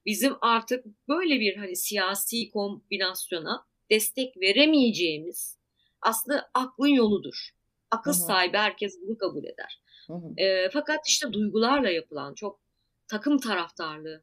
bizim 0.08 0.36
artık 0.40 0.84
böyle 1.08 1.40
bir 1.40 1.56
hani 1.56 1.76
siyasi 1.76 2.50
kombinasyona 2.50 3.66
destek 3.90 4.36
veremeyeceğimiz 4.40 5.58
aslında 6.02 6.50
aklın 6.54 6.88
yoludur. 6.88 7.50
Akıl 7.90 8.12
Hı 8.12 8.16
hı. 8.16 8.20
sahibi 8.20 8.56
herkes 8.56 9.00
bunu 9.02 9.18
kabul 9.18 9.44
eder. 9.44 9.82
Hı 10.06 10.12
hı. 10.12 10.40
E, 10.40 10.70
fakat 10.72 11.08
işte 11.08 11.32
duygularla 11.32 11.90
yapılan 11.90 12.34
çok 12.34 12.60
takım 13.08 13.38
taraftarlığı, 13.38 14.22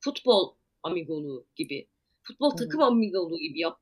futbol 0.00 0.54
amigoluğu 0.82 1.46
gibi, 1.56 1.88
futbol 2.22 2.50
Hı 2.50 2.54
hı. 2.54 2.64
takım 2.64 2.82
amigoluğu 2.82 3.38
gibi 3.38 3.60
yap, 3.60 3.80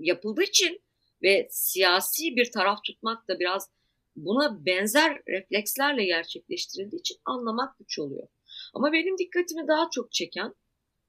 yapıldığı 0.00 0.42
için 0.42 0.82
ve 1.22 1.48
siyasi 1.50 2.36
bir 2.36 2.50
taraf 2.50 2.84
tutmak 2.84 3.28
da 3.28 3.40
biraz 3.40 3.70
buna 4.16 4.66
benzer 4.66 5.22
reflekslerle 5.28 6.04
gerçekleştirildiği 6.04 7.00
için 7.00 7.16
anlamak 7.24 7.78
güç 7.78 7.98
oluyor. 7.98 8.28
Ama 8.74 8.92
benim 8.92 9.18
dikkatimi 9.18 9.68
daha 9.68 9.88
çok 9.92 10.12
çeken 10.12 10.54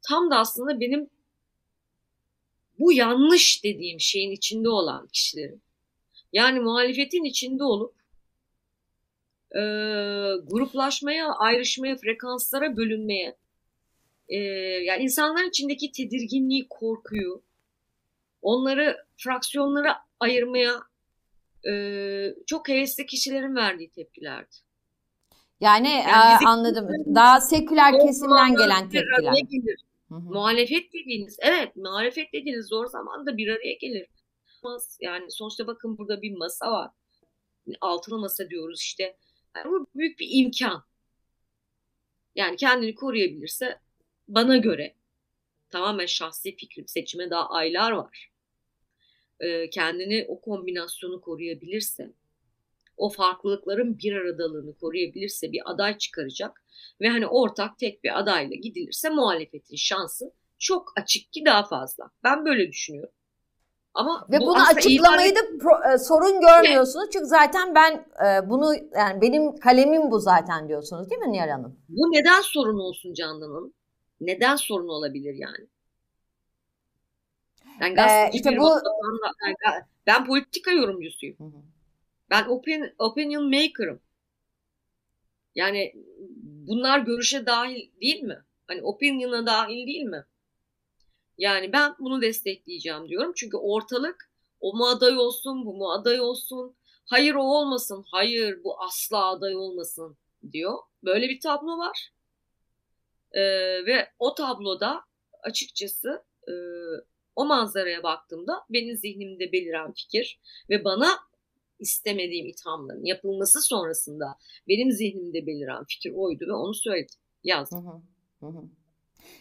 tam 0.03 0.31
da 0.31 0.37
aslında 0.37 0.79
benim 0.79 1.09
bu 2.79 2.93
yanlış 2.93 3.63
dediğim 3.63 3.99
şeyin 3.99 4.31
içinde 4.31 4.69
olan 4.69 5.07
kişilerin. 5.07 5.61
Yani 6.33 6.59
muhalefetin 6.59 7.23
içinde 7.23 7.63
olup 7.63 7.95
e, 9.51 9.61
gruplaşmaya, 10.47 11.31
ayrışmaya, 11.33 11.95
frekanslara 11.95 12.77
bölünmeye, 12.77 13.35
e, 14.29 14.37
yani 14.83 15.03
insanların 15.03 15.49
içindeki 15.49 15.91
tedirginliği, 15.91 16.67
korkuyu, 16.69 17.41
onları 18.41 18.97
fraksiyonlara 19.17 19.97
ayırmaya 20.19 20.73
e, 21.69 21.73
çok 22.45 22.69
hevesli 22.69 23.05
kişilerin 23.05 23.55
verdiği 23.55 23.89
tepkilerdi. 23.89 24.55
Yani, 25.59 25.89
Yani 25.89 26.35
bizim- 26.35 26.47
anladım. 26.47 26.87
Daha 27.15 27.41
seküler 27.41 27.93
kesimden 28.07 28.55
gelen 28.55 28.89
tepkiler. 28.89 29.33
Muhalefet 30.19 30.93
dediğiniz, 30.93 31.37
evet 31.41 31.75
muhalefet 31.75 32.33
dediğiniz 32.33 32.67
zor 32.67 32.85
zamanda 32.85 33.37
bir 33.37 33.47
araya 33.47 33.73
gelir. 33.73 34.07
Yani 35.01 35.31
sonuçta 35.31 35.67
bakın 35.67 35.97
burada 35.97 36.21
bir 36.21 36.37
masa 36.37 36.71
var. 36.71 36.91
Altılı 37.81 38.19
masa 38.19 38.49
diyoruz 38.49 38.81
işte. 38.81 39.17
Yani 39.55 39.71
bu 39.71 39.87
büyük 39.95 40.19
bir 40.19 40.27
imkan. 40.31 40.83
Yani 42.35 42.57
kendini 42.57 42.95
koruyabilirse 42.95 43.79
bana 44.27 44.57
göre 44.57 44.95
tamamen 45.69 46.05
şahsi 46.05 46.55
fikrim 46.55 46.87
seçime 46.87 47.29
daha 47.29 47.49
aylar 47.49 47.91
var. 47.91 48.31
e, 49.39 49.69
kendini 49.69 50.25
o 50.27 50.41
kombinasyonu 50.41 51.21
koruyabilirse, 51.21 52.13
o 52.97 53.09
farklılıkların 53.09 53.97
bir 53.97 54.13
aradalığını 54.13 54.77
koruyabilirse 54.77 55.51
bir 55.51 55.61
aday 55.65 55.97
çıkaracak 55.97 56.63
ve 57.01 57.09
hani 57.09 57.27
ortak 57.27 57.77
tek 57.79 58.03
bir 58.03 58.19
adayla 58.19 58.55
gidilirse 58.55 59.09
muhalefetin 59.09 59.75
şansı 59.75 60.31
çok 60.59 60.93
açık 60.97 61.33
ki 61.33 61.45
daha 61.45 61.63
fazla. 61.63 62.09
Ben 62.23 62.45
böyle 62.45 62.71
düşünüyorum. 62.71 63.13
Ama 63.93 64.27
ve 64.31 64.39
bu 64.39 64.45
bunu 64.45 64.67
açıklamayı 64.67 65.35
da 65.35 65.39
pro- 65.39 65.93
e, 65.93 65.97
sorun 65.97 66.41
görmüyorsunuz. 66.41 67.09
Çünkü 67.13 67.25
zaten 67.25 67.75
ben 67.75 68.05
e, 68.25 68.49
bunu 68.49 68.73
yani 68.95 69.21
benim 69.21 69.55
kalemim 69.57 70.11
bu 70.11 70.19
zaten 70.19 70.69
diyorsunuz 70.69 71.09
değil 71.09 71.21
mi 71.21 71.31
Nihal 71.31 71.49
Hanım? 71.49 71.79
bu 71.89 72.11
neden 72.11 72.41
sorun 72.41 72.79
olsun 72.79 73.13
Candan 73.13 73.51
Hanım? 73.51 73.73
Neden 74.21 74.55
sorun 74.55 74.87
olabilir 74.87 75.33
yani? 75.33 75.67
Ben 77.81 77.95
gazeteci 77.95 78.37
işte 78.37 78.51
bir 78.51 78.57
bu- 78.57 78.81
ben 80.07 80.25
politika 80.25 80.71
yorumcusuyum. 80.71 81.37
Hı 81.39 81.43
hı. 81.43 81.72
Ben 82.33 82.45
opinion, 82.99 83.49
maker'ım. 83.49 84.01
Yani 85.55 85.93
bunlar 86.67 86.99
görüşe 86.99 87.45
dahil 87.45 87.89
değil 88.01 88.21
mi? 88.21 88.43
Hani 88.67 88.81
opinion'a 88.81 89.45
dahil 89.45 89.87
değil 89.87 90.03
mi? 90.03 90.25
Yani 91.37 91.73
ben 91.73 91.95
bunu 91.99 92.21
destekleyeceğim 92.21 93.09
diyorum. 93.09 93.33
Çünkü 93.35 93.57
ortalık 93.57 94.31
o 94.59 94.73
mu 94.77 94.87
aday 94.87 95.17
olsun, 95.17 95.65
bu 95.65 95.73
mu 95.73 95.91
aday 95.91 96.21
olsun, 96.21 96.75
hayır 97.05 97.35
o 97.35 97.43
olmasın, 97.43 98.05
hayır 98.11 98.63
bu 98.63 98.81
asla 98.81 99.25
aday 99.25 99.55
olmasın 99.55 100.17
diyor. 100.51 100.77
Böyle 101.03 101.29
bir 101.29 101.39
tablo 101.39 101.77
var. 101.77 102.13
Ee, 103.31 103.41
ve 103.85 104.09
o 104.19 104.35
tabloda 104.35 105.05
açıkçası 105.43 106.23
e, 106.47 106.53
o 107.35 107.45
manzaraya 107.45 108.03
baktığımda 108.03 108.65
benim 108.69 108.95
zihnimde 108.95 109.51
beliren 109.51 109.93
fikir 109.93 110.39
ve 110.69 110.83
bana 110.83 111.19
istemediğim 111.79 112.47
ithamların 112.47 113.05
yapılması 113.05 113.61
sonrasında 113.61 114.25
benim 114.67 114.91
zihnimde 114.91 115.47
beliren 115.47 115.83
fikir 115.87 116.13
oydu 116.15 116.45
ve 116.47 116.53
onu 116.53 116.73
söyledim, 116.73 117.19
yazdım. 117.43 118.03
Hı 118.39 118.45
hı. 118.47 118.63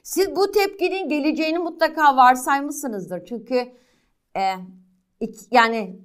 Siz 0.02 0.36
bu 0.36 0.52
tepkinin 0.52 1.08
geleceğini 1.08 1.58
mutlaka 1.58 2.16
varsaymışsınızdır. 2.16 3.24
Çünkü 3.24 3.54
e, 4.36 4.42
ik- 5.20 5.46
yani 5.50 6.00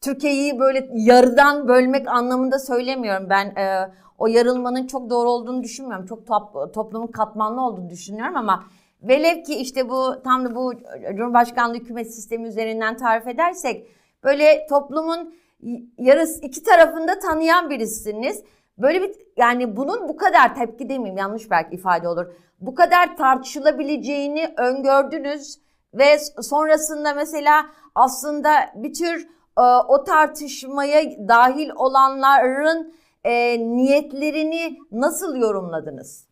Türkiye'yi 0.00 0.58
böyle 0.58 0.90
yarıdan 0.94 1.68
bölmek 1.68 2.08
anlamında 2.08 2.58
söylemiyorum. 2.58 3.26
Ben 3.30 3.46
e, 3.46 3.90
o 4.18 4.26
yarılmanın 4.26 4.86
çok 4.86 5.10
doğru 5.10 5.30
olduğunu 5.30 5.62
düşünmüyorum. 5.62 6.06
Çok 6.06 6.26
top, 6.26 6.74
toplumun 6.74 7.06
katmanlı 7.06 7.60
olduğunu 7.60 7.90
düşünüyorum 7.90 8.36
ama 8.36 8.64
velev 9.02 9.42
ki 9.42 9.54
işte 9.54 9.88
bu 9.88 10.22
tam 10.24 10.44
da 10.44 10.54
bu 10.54 10.72
Cumhurbaşkanlığı 11.16 11.74
hükümet 11.74 12.14
sistemi 12.14 12.48
üzerinden 12.48 12.96
tarif 12.96 13.28
edersek 13.28 13.86
böyle 14.24 14.66
toplumun 14.66 15.34
yarısı 15.98 16.40
iki 16.40 16.62
tarafında 16.62 17.18
tanıyan 17.18 17.70
birisiniz. 17.70 18.44
Böyle 18.78 19.02
bir 19.02 19.10
yani 19.36 19.76
bunun 19.76 20.08
bu 20.08 20.16
kadar 20.16 20.54
tepki 20.54 20.88
demeyeyim 20.88 21.16
yanlış 21.16 21.50
belki 21.50 21.74
ifade 21.74 22.08
olur. 22.08 22.26
Bu 22.60 22.74
kadar 22.74 23.16
tartışılabileceğini 23.16 24.54
öngördünüz 24.56 25.58
ve 25.94 26.18
sonrasında 26.42 27.14
mesela 27.14 27.66
aslında 27.94 28.50
bir 28.74 28.92
tür 28.94 29.28
e, 29.58 29.62
o 29.88 30.04
tartışmaya 30.04 31.28
dahil 31.28 31.70
olanların 31.76 32.94
e, 33.24 33.58
niyetlerini 33.58 34.78
nasıl 34.92 35.36
yorumladınız? 35.36 36.26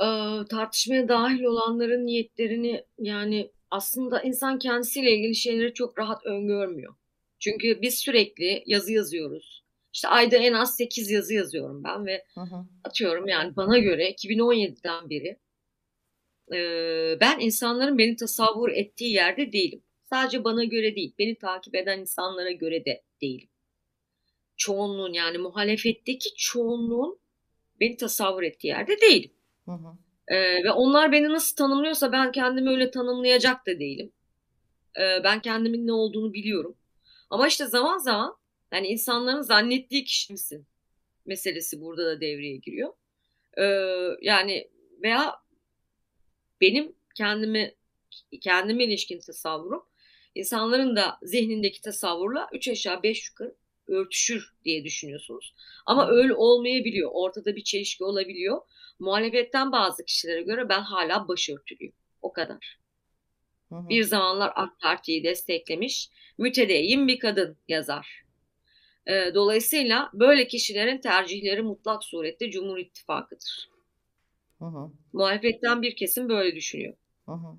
Ee, 0.00 0.04
tartışmaya 0.50 1.08
dahil 1.08 1.44
olanların 1.44 2.06
niyetlerini 2.06 2.84
yani 2.98 3.50
aslında 3.74 4.22
insan 4.22 4.58
kendisiyle 4.58 5.12
ilgili 5.12 5.34
şeyleri 5.34 5.74
çok 5.74 5.98
rahat 5.98 6.26
öngörmüyor. 6.26 6.94
Çünkü 7.38 7.82
biz 7.82 7.94
sürekli 7.98 8.62
yazı 8.66 8.92
yazıyoruz. 8.92 9.64
İşte 9.92 10.08
ayda 10.08 10.36
en 10.36 10.52
az 10.52 10.76
8 10.76 11.10
yazı 11.10 11.34
yazıyorum 11.34 11.84
ben 11.84 12.06
ve 12.06 12.24
Hı 12.34 12.40
hı. 12.40 12.66
atıyorum 12.84 13.28
yani 13.28 13.56
bana 13.56 13.78
göre 13.78 14.10
2017'den 14.10 15.10
beri 15.10 15.38
e, 16.52 17.20
ben 17.20 17.40
insanların 17.40 17.98
beni 17.98 18.16
tasavvur 18.16 18.68
ettiği 18.68 19.12
yerde 19.12 19.52
değilim. 19.52 19.82
Sadece 20.10 20.44
bana 20.44 20.64
göre 20.64 20.96
değil, 20.96 21.14
beni 21.18 21.34
takip 21.34 21.74
eden 21.74 22.00
insanlara 22.00 22.50
göre 22.50 22.84
de 22.84 23.02
değilim. 23.22 23.48
Çoğunluğun 24.56 25.12
yani 25.12 25.38
muhalefetteki 25.38 26.28
çoğunluğun 26.36 27.18
beni 27.80 27.96
tasavvur 27.96 28.42
ettiği 28.42 28.68
yerde 28.68 29.00
değilim. 29.00 29.32
Hı 29.64 29.72
hı. 29.72 29.98
Ee, 30.28 30.64
ve 30.64 30.70
onlar 30.70 31.12
beni 31.12 31.28
nasıl 31.28 31.56
tanımlıyorsa 31.56 32.12
ben 32.12 32.32
kendimi 32.32 32.70
öyle 32.70 32.90
tanımlayacak 32.90 33.66
da 33.66 33.78
değilim. 33.78 34.12
Ee, 35.00 35.24
ben 35.24 35.40
kendimin 35.40 35.86
ne 35.86 35.92
olduğunu 35.92 36.32
biliyorum. 36.32 36.76
Ama 37.30 37.48
işte 37.48 37.66
zaman 37.66 37.98
zaman 37.98 38.36
yani 38.72 38.86
insanların 38.86 39.40
zannettiği 39.40 40.04
kişi 40.04 40.32
misin 40.32 40.66
meselesi 41.26 41.80
burada 41.80 42.06
da 42.06 42.20
devreye 42.20 42.56
giriyor. 42.56 42.92
Ee, 43.58 43.64
yani 44.22 44.70
veya 45.02 45.34
benim 46.60 46.96
kendimi 47.14 47.74
kendime 48.40 48.84
ilişkin 48.84 49.20
tasavvurum 49.20 49.82
insanların 50.34 50.96
da 50.96 51.18
zihnindeki 51.22 51.80
tasavvurla 51.80 52.48
üç 52.52 52.68
aşağı 52.68 53.02
beş 53.02 53.28
yukarı 53.28 53.54
örtüşür 53.88 54.54
diye 54.64 54.84
düşünüyorsunuz. 54.84 55.54
Ama 55.86 56.08
öyle 56.08 56.34
olmayabiliyor. 56.34 57.10
Ortada 57.12 57.56
bir 57.56 57.64
çelişki 57.64 58.04
olabiliyor. 58.04 58.60
Muhalefetten 58.98 59.72
bazı 59.72 60.04
kişilere 60.04 60.42
göre 60.42 60.68
ben 60.68 60.80
hala 60.80 61.28
başörtülüyüm. 61.28 61.92
O 62.22 62.32
kadar. 62.32 62.78
Hı 63.68 63.74
hı. 63.74 63.88
Bir 63.88 64.02
zamanlar 64.02 64.52
AK 64.56 64.80
Parti'yi 64.80 65.24
desteklemiş 65.24 66.10
mütedeyyin 66.38 67.08
bir 67.08 67.18
kadın 67.18 67.56
yazar. 67.68 68.24
Ee, 69.06 69.30
dolayısıyla 69.34 70.10
böyle 70.14 70.46
kişilerin 70.46 70.98
tercihleri 70.98 71.62
mutlak 71.62 72.04
surette 72.04 72.50
Cumhur 72.50 72.78
İttifakı'dır. 72.78 73.68
Hı 74.58 74.64
hı. 74.64 74.90
Muhalefetten 75.12 75.82
bir 75.82 75.96
kesim 75.96 76.28
böyle 76.28 76.56
düşünüyor. 76.56 76.94
Hı 77.26 77.32
hı. 77.32 77.56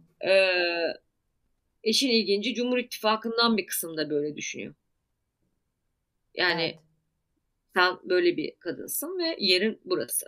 İşin 1.84 2.10
ilginci 2.10 2.54
Cumhur 2.54 2.78
İttifakı'ndan 2.78 3.58
bir 3.58 3.66
kısım 3.66 3.98
da 3.98 4.10
böyle 4.10 4.36
düşünüyor. 4.36 4.76
Yani 6.38 6.64
Evet. 6.64 6.80
sen 7.76 7.98
böyle 8.04 8.38
bir 8.38 8.56
kadınsın 8.60 9.20
ve 9.20 9.36
yerin 9.40 9.82
burası. 9.86 10.26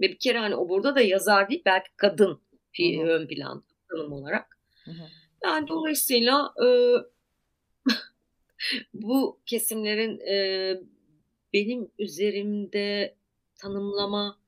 Ve 0.00 0.08
bir 0.10 0.18
kere 0.18 0.38
hani 0.38 0.56
o 0.56 0.68
burada 0.68 0.94
da 0.96 1.00
yazar 1.00 1.50
değil 1.50 1.62
belki 1.66 1.90
kadın 1.96 2.40
fi- 2.74 2.98
Hı 3.00 3.04
hı. 3.04 3.08
ön 3.08 3.28
plan 3.28 3.64
tanım 3.90 4.12
olarak. 4.12 4.58
Hı 4.84 4.90
hı. 4.90 5.04
Yani 5.44 5.68
dolayısıyla 5.68 6.54
e, 6.64 6.66
bu 8.94 9.40
kesimlerin 9.46 10.20
e, 10.20 10.80
benim 11.52 11.90
üzerimde 11.98 13.16
tanımlama 13.56 14.38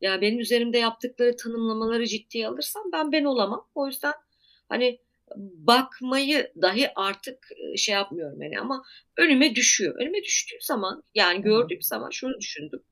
ya 0.00 0.20
benim 0.20 0.40
üzerimde 0.40 0.78
yaptıkları 0.78 1.36
tanımlamaları 1.36 2.06
ciddiye 2.06 2.48
alırsam 2.48 2.84
ben 2.92 3.12
ben 3.12 3.24
olamam. 3.24 3.68
O 3.74 3.86
yüzden 3.86 4.14
hani 4.68 5.00
bakmayı 5.36 6.52
dahi 6.62 6.88
artık 6.96 7.48
şey 7.76 7.94
yapmıyorum 7.94 8.42
yani 8.42 8.60
ama 8.60 8.82
önüme 9.16 9.54
düşüyor. 9.54 9.94
Önüme 10.00 10.22
düştüğü 10.22 10.56
zaman 10.60 11.02
yani 11.14 11.42
gördüğüm 11.42 11.82
zaman 11.82 12.10
şunu 12.10 12.40
düşündüm. 12.40 12.82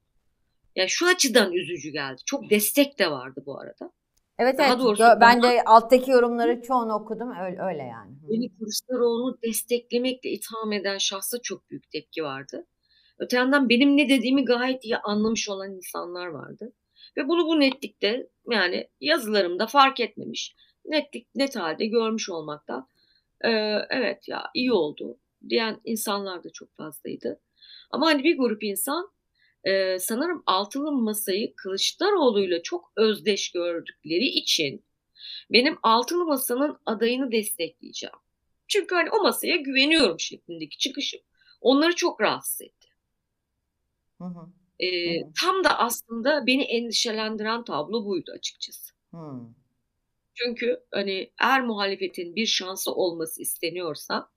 Yani 0.76 0.88
şu 0.88 1.06
açıdan 1.06 1.52
üzücü 1.52 1.90
geldi. 1.90 2.22
Çok 2.26 2.50
destek 2.50 2.98
de 2.98 3.10
vardı 3.10 3.42
bu 3.46 3.60
arada. 3.60 3.92
Evet 4.38 4.58
Daha 4.58 4.68
evet. 4.68 4.78
doğrusu 4.78 5.04
ben 5.20 5.42
de 5.42 5.62
alttaki 5.64 6.10
yorumları 6.10 6.62
çoğunu 6.62 6.94
okudum. 6.94 7.30
Öyle, 7.30 7.62
öyle 7.62 7.82
yani. 7.82 8.12
Beni 8.30 8.58
Kılıçdaroğlu'nu 8.58 9.38
desteklemekle 9.42 10.30
itham 10.30 10.72
eden 10.72 10.98
şahsa 10.98 11.38
çok 11.42 11.70
büyük 11.70 11.90
tepki 11.90 12.24
vardı. 12.24 12.66
Öte 13.18 13.36
yandan 13.36 13.68
benim 13.68 13.96
ne 13.96 14.08
dediğimi 14.08 14.44
gayet 14.44 14.84
iyi 14.84 14.96
anlamış 14.96 15.48
olan 15.48 15.72
insanlar 15.72 16.26
vardı. 16.26 16.72
Ve 17.16 17.28
bunu 17.28 17.46
bu 17.46 17.60
netlikte 17.60 18.28
yani 18.50 18.88
yazılarımda 19.00 19.66
fark 19.66 20.00
etmemiş. 20.00 20.54
Netlik 20.84 21.34
net 21.34 21.56
halde 21.56 21.86
görmüş 21.86 22.30
olmakta. 22.30 22.86
Ee, 23.44 23.50
evet 23.90 24.28
ya 24.28 24.50
iyi 24.54 24.72
oldu 24.72 25.18
diyen 25.48 25.80
insanlar 25.84 26.44
da 26.44 26.50
çok 26.50 26.76
fazlaydı. 26.76 27.40
Ama 27.90 28.06
hani 28.06 28.24
bir 28.24 28.38
grup 28.38 28.62
insan 28.62 29.10
e, 29.64 29.98
sanırım 29.98 30.42
altılı 30.46 30.92
masayı 30.92 31.54
Kılıçdaroğlu'yla 31.56 32.62
çok 32.62 32.92
özdeş 32.96 33.52
gördükleri 33.52 34.26
için 34.26 34.84
benim 35.52 35.78
altılı 35.82 36.24
masanın 36.24 36.78
adayını 36.86 37.32
destekleyeceğim. 37.32 38.16
Çünkü 38.68 38.94
hani 38.94 39.10
o 39.10 39.22
masaya 39.22 39.56
güveniyorum 39.56 40.20
şeklindeki 40.20 40.78
çıkışım 40.78 41.20
onları 41.60 41.94
çok 41.94 42.20
rahatsız 42.20 42.62
etti. 42.62 42.88
Hı 44.18 44.24
hı. 44.24 44.30
Hı 44.30 44.86
hı. 44.86 45.32
tam 45.40 45.64
da 45.64 45.78
aslında 45.78 46.46
beni 46.46 46.62
endişelendiren 46.62 47.64
tablo 47.64 48.04
buydu 48.04 48.32
açıkçası. 48.32 48.92
Hı. 49.10 49.40
Çünkü 50.34 50.80
hani 50.90 51.32
eğer 51.40 51.64
muhalefetin 51.64 52.36
bir 52.36 52.46
şansı 52.46 52.92
olması 52.92 53.42
isteniyorsa 53.42 54.28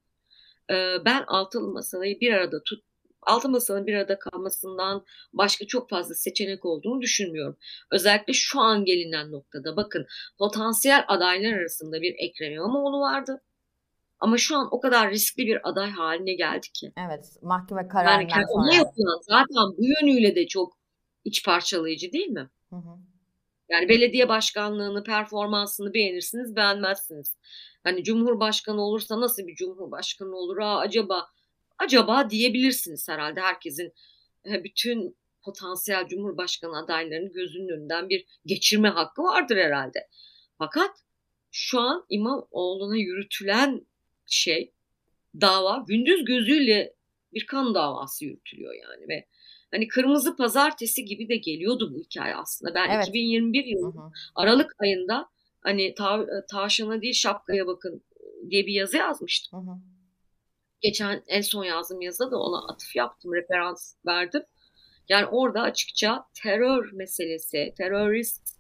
e, 0.72 0.76
ben 1.06 1.24
altılı 1.28 1.74
masayı 1.74 2.20
bir 2.20 2.34
arada 2.34 2.64
tut 2.64 2.84
altı 3.26 3.50
masanın 3.50 3.88
bir 3.88 3.94
arada 3.94 4.20
kalmasından 4.20 5.06
başka 5.34 5.68
çok 5.68 5.90
fazla 5.90 6.16
seçenek 6.16 6.66
olduğunu 6.66 7.02
düşünmüyorum. 7.02 7.58
Özellikle 7.92 8.34
şu 8.34 8.60
an 8.60 8.86
gelinen 8.86 9.32
noktada 9.32 9.76
bakın 9.76 10.06
potansiyel 10.40 11.06
adaylar 11.08 11.54
arasında 11.54 12.02
bir 12.02 12.16
Ekrem 12.18 12.54
İmamoğlu 12.54 13.00
vardı. 13.00 13.42
Ama 14.20 14.38
şu 14.38 14.58
an 14.58 14.68
o 14.72 14.80
kadar 14.80 15.12
riskli 15.12 15.48
bir 15.48 15.70
aday 15.70 15.90
haline 15.90 16.34
geldi 16.34 16.68
ki. 16.74 16.92
Evet, 17.08 17.26
mahkeme 17.42 17.82
Yani 17.82 17.88
kararından 17.88 18.44
ona 18.50 18.72
sonra. 18.72 18.76
yapılan 18.76 19.22
zaten 19.22 19.78
bu 19.78 19.84
yönüyle 19.86 20.36
de 20.36 20.48
çok 20.48 20.78
iç 21.26 21.46
parçalayıcı 21.46 22.12
değil 22.12 22.28
mi? 22.28 22.50
Hı 22.70 22.76
hı. 22.76 23.15
Yani 23.70 23.90
belediye 23.90 24.30
başkanlığını, 24.30 25.04
performansını 25.04 25.94
beğenirsiniz, 25.94 26.56
beğenmezsiniz. 26.56 27.38
Hani 27.84 28.04
cumhurbaşkanı 28.04 28.82
olursa 28.82 29.22
nasıl 29.22 29.48
bir 29.48 29.56
cumhurbaşkanı 29.56 30.36
olur? 30.36 30.58
Aa, 30.58 30.80
acaba 30.80 31.28
acaba 31.78 32.30
diyebilirsiniz 32.30 33.10
herhalde 33.10 33.42
herkesin 33.42 33.94
e, 34.46 34.64
bütün 34.64 35.18
potansiyel 35.44 36.08
cumhurbaşkanı 36.08 36.78
adaylarının 36.78 37.34
gözünün 37.34 37.70
önünden 37.70 38.10
bir 38.10 38.26
geçirme 38.46 38.90
hakkı 38.90 39.24
vardır 39.24 39.58
herhalde. 39.58 40.08
Fakat 40.58 40.92
şu 41.52 41.80
an 41.80 42.06
İmamoğlu'na 42.10 42.98
yürütülen 42.98 43.88
şey 44.26 44.74
dava 45.42 45.84
gündüz 45.88 46.26
gözüyle 46.26 46.96
bir 47.34 47.46
kan 47.46 47.76
davası 47.76 48.26
yürütülüyor 48.26 48.74
yani 48.74 49.08
ve 49.08 49.28
hani 49.72 49.88
kırmızı 49.88 50.36
pazartesi 50.36 51.06
gibi 51.06 51.30
de 51.30 51.36
geliyordu 51.36 51.94
bu 51.96 52.00
hikaye 52.00 52.36
aslında. 52.36 52.76
Ben 52.76 52.90
Evet. 52.90 53.08
2021 53.08 53.64
Hı 53.64 53.70
yılı 53.70 53.88
hı. 53.88 54.12
Aralık 54.36 54.76
ayında 54.80 55.30
hani 55.62 55.96
ta, 55.96 56.26
tavşana 56.52 57.02
değil 57.02 57.14
şapkaya 57.14 57.68
bakın 57.68 58.04
diye 58.50 58.66
bir 58.66 58.74
yazı 58.74 58.98
yazmıştım. 58.98 59.68
Hı 59.68 59.72
hı. 59.72 59.76
Geçen 60.82 61.24
en 61.28 61.42
son 61.42 61.64
yazdığım 61.64 62.02
yazıda 62.02 62.32
da 62.32 62.38
ona 62.38 62.68
atıf 62.74 62.96
yaptım, 62.96 63.34
referans 63.34 63.96
verdim. 64.06 64.44
Yani 65.10 65.26
orada 65.26 65.62
açıkça 65.62 66.26
terör 66.44 66.92
meselesi, 66.92 67.74
terörist 67.78 68.60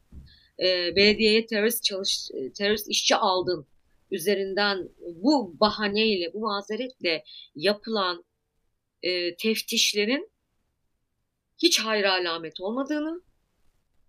e, 0.59 0.95
belediyeye 0.95 1.45
terörist 1.45 1.83
çalış 1.83 2.31
e, 2.33 2.53
terörist 2.53 2.89
işçi 2.89 3.15
aldın 3.15 3.67
üzerinden 4.11 4.89
bu 5.15 5.59
bahaneyle, 5.59 6.33
bu 6.33 6.39
mazeretle 6.39 7.23
yapılan 7.55 8.25
e, 9.03 9.35
teftişlerin 9.35 10.31
hiç 11.57 11.79
hayır 11.79 12.03
alamet 12.03 12.61
olmadığını, 12.61 13.21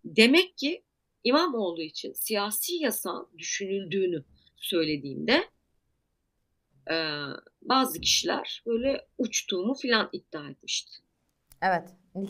demek 0.04 0.58
ki 0.58 0.84
İmamoğlu 1.24 1.82
için 1.82 2.12
siyasi 2.12 2.74
yasa 2.74 3.26
düşünüldüğünü 3.38 4.24
söylediğimde 4.56 5.44
e, 6.90 6.96
bazı 7.62 8.00
kişiler 8.00 8.62
böyle 8.66 9.06
uçtuğumu 9.18 9.74
filan 9.74 10.08
iddia 10.12 10.50
etmişti. 10.50 10.92
Evet. 11.62 11.88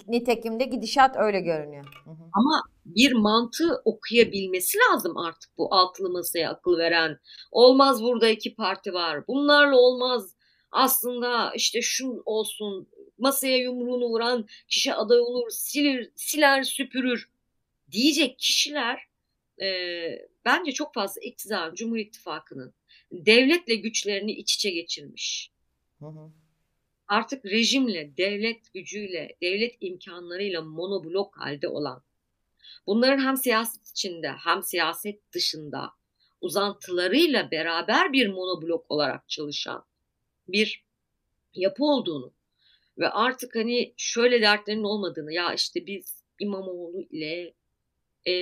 Nitekim 0.08 0.60
de 0.60 0.64
gidişat 0.64 1.16
öyle 1.16 1.40
görünüyor. 1.40 2.02
Hı 2.04 2.10
hı. 2.10 2.24
Ama 2.32 2.62
bir 2.84 3.12
mantığı 3.12 3.82
okuyabilmesi 3.84 4.78
lazım 4.78 5.16
artık 5.16 5.58
bu 5.58 5.74
altılı 5.74 6.10
masaya 6.10 6.50
akıl 6.50 6.78
veren. 6.78 7.18
Olmaz 7.52 8.02
burada 8.02 8.28
iki 8.28 8.54
parti 8.54 8.92
var. 8.92 9.26
Bunlarla 9.28 9.76
olmaz. 9.76 10.36
Aslında 10.70 11.52
işte 11.54 11.82
şu 11.82 12.22
olsun. 12.26 12.88
Masaya 13.18 13.56
yumruğunu 13.56 14.04
vuran 14.04 14.46
kişi 14.68 14.94
aday 14.94 15.20
olur. 15.20 15.50
Silir, 15.50 16.10
siler 16.14 16.62
süpürür 16.62 17.28
diyecek 17.90 18.38
kişiler 18.38 19.06
e, 19.60 20.28
bence 20.44 20.72
çok 20.72 20.94
fazla 20.94 21.20
iktidar 21.20 21.74
Cumhur 21.74 21.96
İttifakı'nın 21.96 22.74
devletle 23.12 23.74
güçlerini 23.74 24.32
iç 24.32 24.54
içe 24.54 24.70
geçirmiş. 24.70 25.50
Hı 25.98 26.06
hı. 26.06 26.30
Artık 27.08 27.44
rejimle, 27.44 28.16
devlet 28.16 28.74
gücüyle, 28.74 29.36
devlet 29.42 29.76
imkanlarıyla 29.80 30.62
monoblok 30.62 31.36
halde 31.36 31.68
olan, 31.68 32.02
bunların 32.86 33.24
hem 33.24 33.36
siyaset 33.36 33.88
içinde 33.88 34.30
hem 34.30 34.62
siyaset 34.62 35.32
dışında 35.32 35.90
uzantılarıyla 36.40 37.50
beraber 37.50 38.12
bir 38.12 38.28
monoblok 38.28 38.90
olarak 38.90 39.28
çalışan 39.28 39.84
bir 40.48 40.84
yapı 41.54 41.84
olduğunu 41.84 42.32
ve 42.98 43.08
artık 43.08 43.54
hani 43.54 43.94
şöyle 43.96 44.42
dertlerin 44.42 44.82
olmadığını 44.82 45.32
ya 45.32 45.54
işte 45.54 45.86
biz 45.86 46.22
İmamoğlu 46.38 47.02
ile 47.10 47.54
e, 48.26 48.32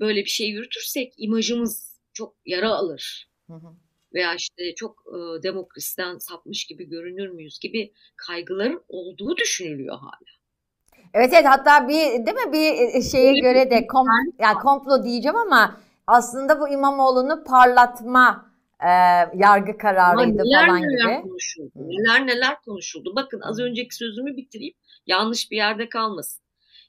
böyle 0.00 0.20
bir 0.20 0.30
şey 0.30 0.48
yürütürsek 0.50 1.14
imajımız 1.16 2.00
çok 2.12 2.34
yara 2.46 2.70
alır 2.70 3.28
Hı 3.46 3.52
hı. 3.52 3.76
veya 4.14 4.34
işte 4.34 4.74
çok 4.74 5.04
e, 5.06 5.42
demokrasiden 5.42 6.18
sapmış 6.18 6.66
gibi 6.66 6.84
görünür 6.84 7.28
müyüz 7.28 7.58
gibi 7.58 7.92
kaygıların 8.16 8.84
olduğu 8.88 9.36
düşünülüyor 9.36 9.98
hala. 9.98 10.32
Evet 11.14 11.30
evet 11.32 11.46
hatta 11.46 11.88
bir 11.88 12.26
değil 12.26 12.46
mi 12.46 12.52
bir 12.52 13.02
şeye 13.02 13.30
Öyle 13.30 13.40
göre 13.40 13.70
de 13.70 13.86
kom 13.86 14.06
yani 14.38 14.58
komplo 14.58 15.04
diyeceğim 15.04 15.36
ama 15.36 15.80
aslında 16.06 16.60
bu 16.60 16.68
İmamoğlu'nu 16.68 17.44
parlatma 17.44 18.51
e, 18.82 18.90
yargı 19.34 19.78
kararıydı 19.78 20.38
neler 20.38 20.66
falan 20.66 20.82
neler 20.82 21.18
gibi. 21.18 21.22
konuşuldu. 21.22 21.70
Hı. 21.74 21.88
Neler 21.88 22.26
neler 22.26 22.60
konuşuldu. 22.60 23.12
Bakın 23.16 23.40
az 23.40 23.58
Hı. 23.58 23.62
önceki 23.62 23.94
sözümü 23.96 24.36
bitireyim. 24.36 24.74
Yanlış 25.06 25.50
bir 25.50 25.56
yerde 25.56 25.88
kalmasın. 25.88 26.44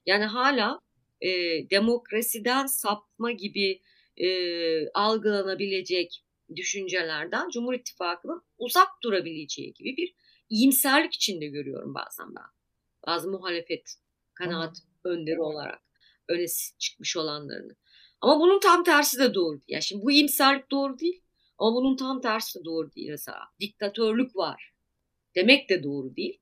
Yani 0.05 0.25
hala 0.25 0.79
e, 1.21 1.29
demokrasiden 1.69 2.65
sapma 2.65 3.31
gibi 3.31 3.81
e, 4.17 4.27
algılanabilecek 4.89 6.23
düşüncelerden 6.55 7.49
Cumhur 7.49 7.73
İttifakı'nın 7.73 8.41
uzak 8.57 8.87
durabileceği 9.03 9.73
gibi 9.73 9.97
bir 9.97 10.15
iyimserlik 10.49 11.13
içinde 11.13 11.47
görüyorum 11.47 11.93
bazen 11.93 12.35
ben. 12.35 12.45
Bazı 13.07 13.31
muhalefet 13.31 13.95
kanaat 14.33 14.77
önderi 15.03 15.41
olarak 15.41 15.81
öne 16.29 16.45
çıkmış 16.79 17.17
olanlarını. 17.17 17.75
Ama 18.21 18.39
bunun 18.39 18.59
tam 18.59 18.83
tersi 18.83 19.19
de 19.19 19.33
doğru 19.33 19.53
değil. 19.53 19.65
Yani 19.67 19.83
şimdi 19.83 20.03
bu 20.03 20.11
iyimserlik 20.11 20.71
doğru 20.71 20.99
değil. 20.99 21.22
Ama 21.57 21.75
bunun 21.75 21.95
tam 21.95 22.21
tersi 22.21 22.65
doğru 22.65 22.91
değil 22.95 23.09
mesela. 23.09 23.39
Diktatörlük 23.59 24.35
var. 24.35 24.73
Demek 25.35 25.69
de 25.69 25.83
doğru 25.83 26.15
değil. 26.15 26.39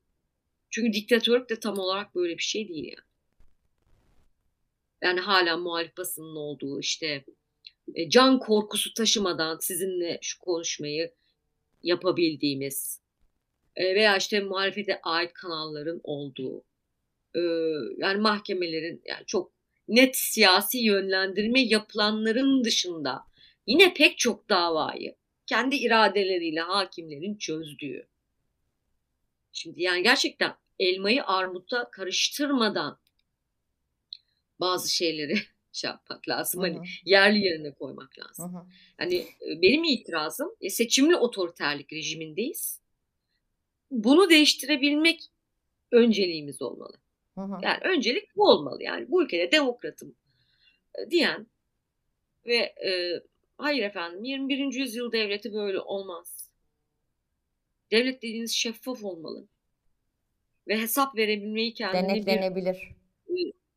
Çünkü 0.70 0.92
diktatörlük 0.92 1.50
de 1.50 1.60
tam 1.60 1.78
olarak 1.78 2.14
böyle 2.14 2.38
bir 2.38 2.42
şey 2.42 2.68
değil 2.68 2.84
yani. 2.84 3.06
Yani 5.02 5.20
hala 5.20 5.56
muhalif 5.56 5.96
basının 5.96 6.36
olduğu 6.36 6.80
işte 6.80 7.24
e, 7.94 8.10
can 8.10 8.38
korkusu 8.38 8.94
taşımadan 8.94 9.58
sizinle 9.58 10.18
şu 10.22 10.38
konuşmayı 10.38 11.12
yapabildiğimiz 11.82 13.00
e, 13.76 13.94
veya 13.94 14.16
işte 14.16 14.40
muhalefete 14.40 15.00
ait 15.02 15.32
kanalların 15.32 16.00
olduğu 16.04 16.64
e, 17.34 17.40
yani 17.96 18.20
mahkemelerin 18.20 19.02
yani 19.04 19.26
çok 19.26 19.52
net 19.88 20.16
siyasi 20.16 20.78
yönlendirme 20.78 21.60
yapılanların 21.60 22.64
dışında 22.64 23.24
yine 23.66 23.94
pek 23.94 24.18
çok 24.18 24.48
davayı 24.48 25.16
kendi 25.46 25.76
iradeleriyle 25.76 26.60
hakimlerin 26.60 27.36
çözdüğü. 27.36 28.08
Şimdi 29.52 29.82
yani 29.82 30.02
gerçekten 30.02 30.54
elmayı 30.78 31.24
armutla 31.24 31.90
karıştırmadan 31.90 32.98
bazı 34.60 34.94
şeyleri 34.94 35.34
şey 35.72 35.90
yapmak 35.90 36.28
lazım. 36.28 36.62
Hı 36.62 36.66
Hani 36.66 36.78
hı. 36.78 36.82
yerli 37.04 37.38
yerine 37.38 37.72
koymak 37.74 38.10
Hı 38.18 38.20
lazım. 38.20 38.54
hı. 38.54 38.66
Yani 39.00 39.14
e, 39.16 39.62
benim 39.62 39.84
itirazım 39.84 40.56
e, 40.60 40.70
seçimli 40.70 41.16
otoriterlik 41.16 41.92
rejimindeyiz. 41.92 42.80
Bunu 43.90 44.30
değiştirebilmek 44.30 45.20
önceliğimiz 45.92 46.62
olmalı. 46.62 46.96
Hı 47.34 47.40
hı. 47.40 47.58
Yani 47.62 47.78
öncelik 47.84 48.36
bu 48.36 48.48
olmalı. 48.48 48.82
Yani 48.82 49.10
bu 49.10 49.22
ülkede 49.24 49.52
demokratım 49.52 50.14
e, 50.98 51.10
diyen 51.10 51.46
ve 52.46 52.56
e, 52.56 53.22
hayır 53.62 53.82
efendim 53.82 54.24
21. 54.24 54.74
yüzyıl 54.74 55.12
devleti 55.12 55.52
böyle 55.52 55.80
olmaz. 55.80 56.50
Devlet 57.90 58.22
dediğiniz 58.22 58.52
şeffaf 58.54 59.04
olmalı. 59.04 59.46
Ve 60.68 60.80
hesap 60.80 61.16
verebilmeyi 61.16 61.74
kendine 61.74 62.02
bir 62.02 62.26
Denetlenebilir. 62.26 62.88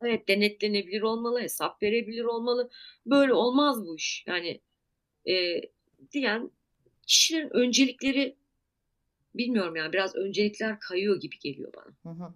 evet 0.01 0.27
denetlenebilir 0.27 1.01
olmalı, 1.01 1.41
hesap 1.41 1.83
verebilir 1.83 2.23
olmalı. 2.23 2.69
Böyle 3.05 3.33
olmaz 3.33 3.87
bu 3.87 3.95
iş. 3.95 4.23
Yani 4.27 4.61
e, 5.27 5.61
diyen 6.11 6.51
kişilerin 7.07 7.49
öncelikleri 7.49 8.35
bilmiyorum 9.35 9.75
yani 9.75 9.93
biraz 9.93 10.15
öncelikler 10.15 10.79
kayıyor 10.79 11.19
gibi 11.19 11.39
geliyor 11.39 11.73
bana. 11.73 12.13
Hı 12.13 12.23
hı. 12.23 12.33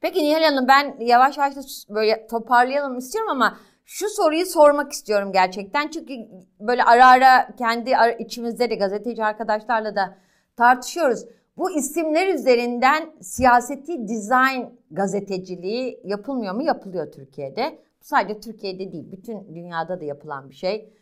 Peki 0.00 0.22
Nihal 0.22 0.42
Hanım 0.42 0.68
ben 0.68 0.96
yavaş 1.00 1.38
yavaş 1.38 1.56
da 1.56 1.60
böyle 1.94 2.26
toparlayalım 2.26 2.98
istiyorum 2.98 3.30
ama 3.30 3.60
şu 3.92 4.08
soruyu 4.08 4.46
sormak 4.46 4.92
istiyorum 4.92 5.32
gerçekten. 5.32 5.88
Çünkü 5.88 6.14
böyle 6.60 6.84
ara 6.84 7.06
ara 7.06 7.56
kendi 7.56 7.92
içimizde 8.18 8.70
de 8.70 8.74
gazeteci 8.74 9.24
arkadaşlarla 9.24 9.96
da 9.96 10.16
tartışıyoruz. 10.56 11.24
Bu 11.56 11.70
isimler 11.70 12.34
üzerinden 12.34 13.10
siyaseti 13.20 14.08
dizayn 14.08 14.70
gazeteciliği 14.90 16.00
yapılmıyor 16.04 16.54
mu? 16.54 16.62
Yapılıyor 16.62 17.12
Türkiye'de. 17.12 17.78
Bu 18.00 18.04
sadece 18.04 18.40
Türkiye'de 18.40 18.92
değil, 18.92 19.12
bütün 19.12 19.54
dünyada 19.54 20.00
da 20.00 20.04
yapılan 20.04 20.50
bir 20.50 20.54
şey. 20.54 20.92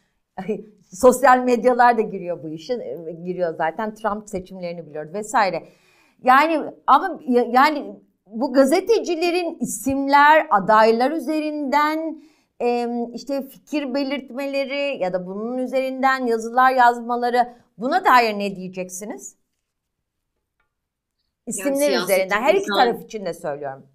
Sosyal 0.92 1.38
medyalar 1.38 1.98
da 1.98 2.02
giriyor 2.02 2.42
bu 2.42 2.48
işe, 2.48 2.74
giriyor 3.24 3.54
zaten. 3.54 3.94
Trump 3.94 4.28
seçimlerini 4.28 4.86
biliyoruz 4.86 5.14
vesaire. 5.14 5.62
Yani 6.22 6.64
ama 6.86 7.20
ya- 7.28 7.48
yani 7.52 7.96
bu 8.26 8.52
gazetecilerin 8.52 9.58
isimler, 9.60 10.46
adaylar 10.50 11.10
üzerinden 11.10 12.22
işte 13.14 13.48
fikir 13.48 13.94
belirtmeleri 13.94 15.02
ya 15.02 15.12
da 15.12 15.26
bunun 15.26 15.58
üzerinden 15.58 16.26
yazılar 16.26 16.72
yazmaları 16.72 17.56
buna 17.78 18.04
dair 18.04 18.38
ne 18.38 18.56
diyeceksiniz? 18.56 19.36
İsimler 21.46 21.90
yani 21.90 22.04
üzerinden 22.04 22.42
her 22.42 22.54
iki 22.54 22.66
taraf 22.66 23.04
için 23.04 23.26
de 23.26 23.34
söylüyorum. 23.34 23.86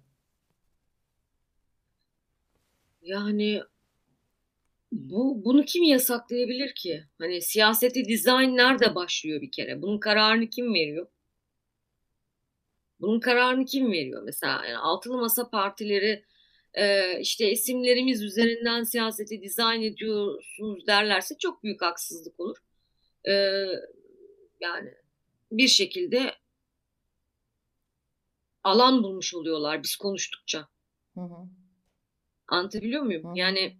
Yani 3.02 3.62
bu 4.92 5.44
bunu 5.44 5.64
kim 5.64 5.82
yasaklayabilir 5.82 6.74
ki? 6.74 7.04
Hani 7.18 7.42
siyaseti 7.42 8.04
dizayn 8.04 8.56
nerede 8.56 8.94
başlıyor 8.94 9.40
bir 9.40 9.50
kere? 9.50 9.82
Bunun 9.82 9.98
kararını 9.98 10.50
kim 10.50 10.74
veriyor? 10.74 11.06
Bunun 13.00 13.20
kararını 13.20 13.64
kim 13.64 13.92
veriyor? 13.92 14.22
Mesela 14.22 14.64
yani 14.64 14.78
altılı 14.78 15.18
masa 15.18 15.50
partileri 15.50 16.24
e, 16.74 17.18
işte 17.20 17.50
isimlerimiz 17.50 18.22
üzerinden 18.22 18.82
siyaseti 18.82 19.42
dizayn 19.42 19.82
ediyorsunuz 19.82 20.86
derlerse 20.86 21.34
çok 21.38 21.62
büyük 21.62 21.82
haksızlık 21.82 22.40
olur. 22.40 22.56
E, 23.28 23.32
yani 24.60 24.94
bir 25.52 25.68
şekilde 25.68 26.34
alan 28.64 29.02
bulmuş 29.02 29.34
oluyorlar 29.34 29.82
biz 29.82 29.96
konuştukça. 29.96 30.68
Hı 31.14 31.20
hı. 31.20 31.48
Anlatabiliyor 32.48 33.02
muyum? 33.02 33.24
Hı 33.24 33.28
hı. 33.28 33.32
Yani 33.36 33.76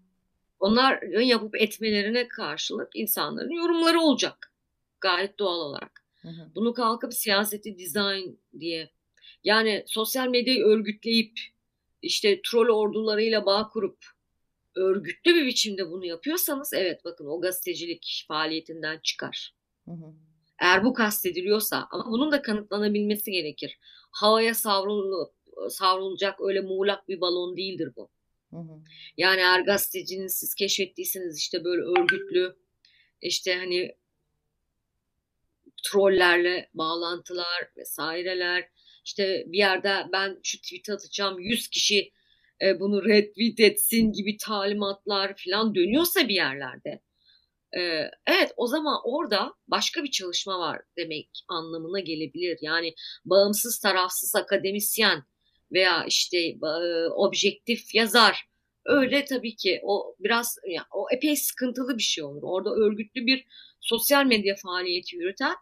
onların 0.61 1.21
yapıp 1.21 1.55
etmelerine 1.57 2.29
karşılık 2.29 2.91
insanların 2.95 3.51
yorumları 3.51 4.01
olacak. 4.01 4.53
Gayet 5.01 5.39
doğal 5.39 5.59
olarak. 5.59 6.05
Hı 6.23 6.29
hı. 6.29 6.51
Bunu 6.55 6.75
kalkıp 6.75 7.15
siyaseti 7.15 7.79
dizayn 7.79 8.39
diye 8.61 8.91
yani 9.45 9.85
sosyal 9.87 10.29
medyayı 10.29 10.65
örgütleyip 10.65 11.41
işte 12.05 12.41
troll 12.43 12.69
ordularıyla 12.69 13.47
bağ 13.47 13.69
kurup 13.69 13.99
örgütlü 14.75 15.35
bir 15.35 15.47
biçimde 15.47 15.91
bunu 15.91 16.07
yapıyorsanız 16.07 16.73
evet 16.73 17.05
bakın 17.05 17.27
o 17.27 17.41
gazetecilik 17.41 18.25
faaliyetinden 18.29 19.01
çıkar. 19.03 19.55
Hı 19.85 19.91
hı. 19.91 20.15
Eğer 20.59 20.85
bu 20.85 20.95
kastediliyorsa 20.95 21.89
ama 21.91 22.05
bunun 22.11 22.33
da 22.33 22.43
kanıtlanabilmesi 22.43 23.31
gerekir. 23.31 23.79
Havaya 24.11 24.55
savrulup 24.55 25.33
savrulacak 25.69 26.41
öyle 26.41 26.61
muğlak 26.61 27.09
bir 27.09 27.21
balon 27.21 27.57
değildir 27.57 27.93
bu. 27.97 28.09
Hı 28.51 28.57
hı. 28.57 28.81
Yani 29.17 29.41
eğer 29.41 29.61
gazetecinin 29.61 30.27
siz 30.27 30.55
keşfettiyseniz 30.55 31.39
işte 31.39 31.65
böyle 31.65 31.83
örgütlü 31.83 32.57
işte 33.21 33.55
hani 33.55 33.95
trollerle 35.83 36.71
bağlantılar 36.75 37.71
vesaireler 37.77 38.69
işte 39.05 39.45
bir 39.47 39.59
yerde 39.59 39.95
ben 40.13 40.39
şu 40.43 40.59
tweet 40.59 40.91
atacağım 40.91 41.41
100 41.41 41.69
kişi 41.69 42.13
e, 42.63 42.81
bunu 42.81 43.05
retweet 43.05 43.61
etsin 43.61 44.13
gibi 44.13 44.37
talimatlar 44.37 45.35
falan 45.45 45.75
dönüyorsa 45.75 46.29
bir 46.29 46.35
yerlerde 46.35 47.01
e, 47.77 47.81
evet 48.27 48.53
o 48.57 48.67
zaman 48.67 49.01
orada 49.05 49.55
başka 49.69 50.05
bir 50.05 50.11
çalışma 50.11 50.59
var 50.59 50.81
demek 50.97 51.29
anlamına 51.49 52.01
gelebilir. 52.01 52.59
Yani 52.61 52.95
bağımsız 53.25 53.79
tarafsız 53.79 54.37
akademisyen 54.37 55.25
veya 55.73 56.05
işte 56.09 56.39
e, 56.39 57.09
objektif 57.09 57.95
yazar 57.95 58.45
öyle 58.85 59.25
tabii 59.25 59.57
ki 59.57 59.81
o 59.83 60.17
biraz 60.21 60.57
yani 60.69 60.87
o 60.93 61.07
epey 61.17 61.37
sıkıntılı 61.37 61.99
bir 61.99 62.03
şey 62.03 62.25
olur. 62.25 62.43
Orada 62.43 62.71
örgütlü 62.71 63.27
bir 63.27 63.47
sosyal 63.81 64.25
medya 64.25 64.55
faaliyeti 64.57 65.17
yürüten 65.17 65.55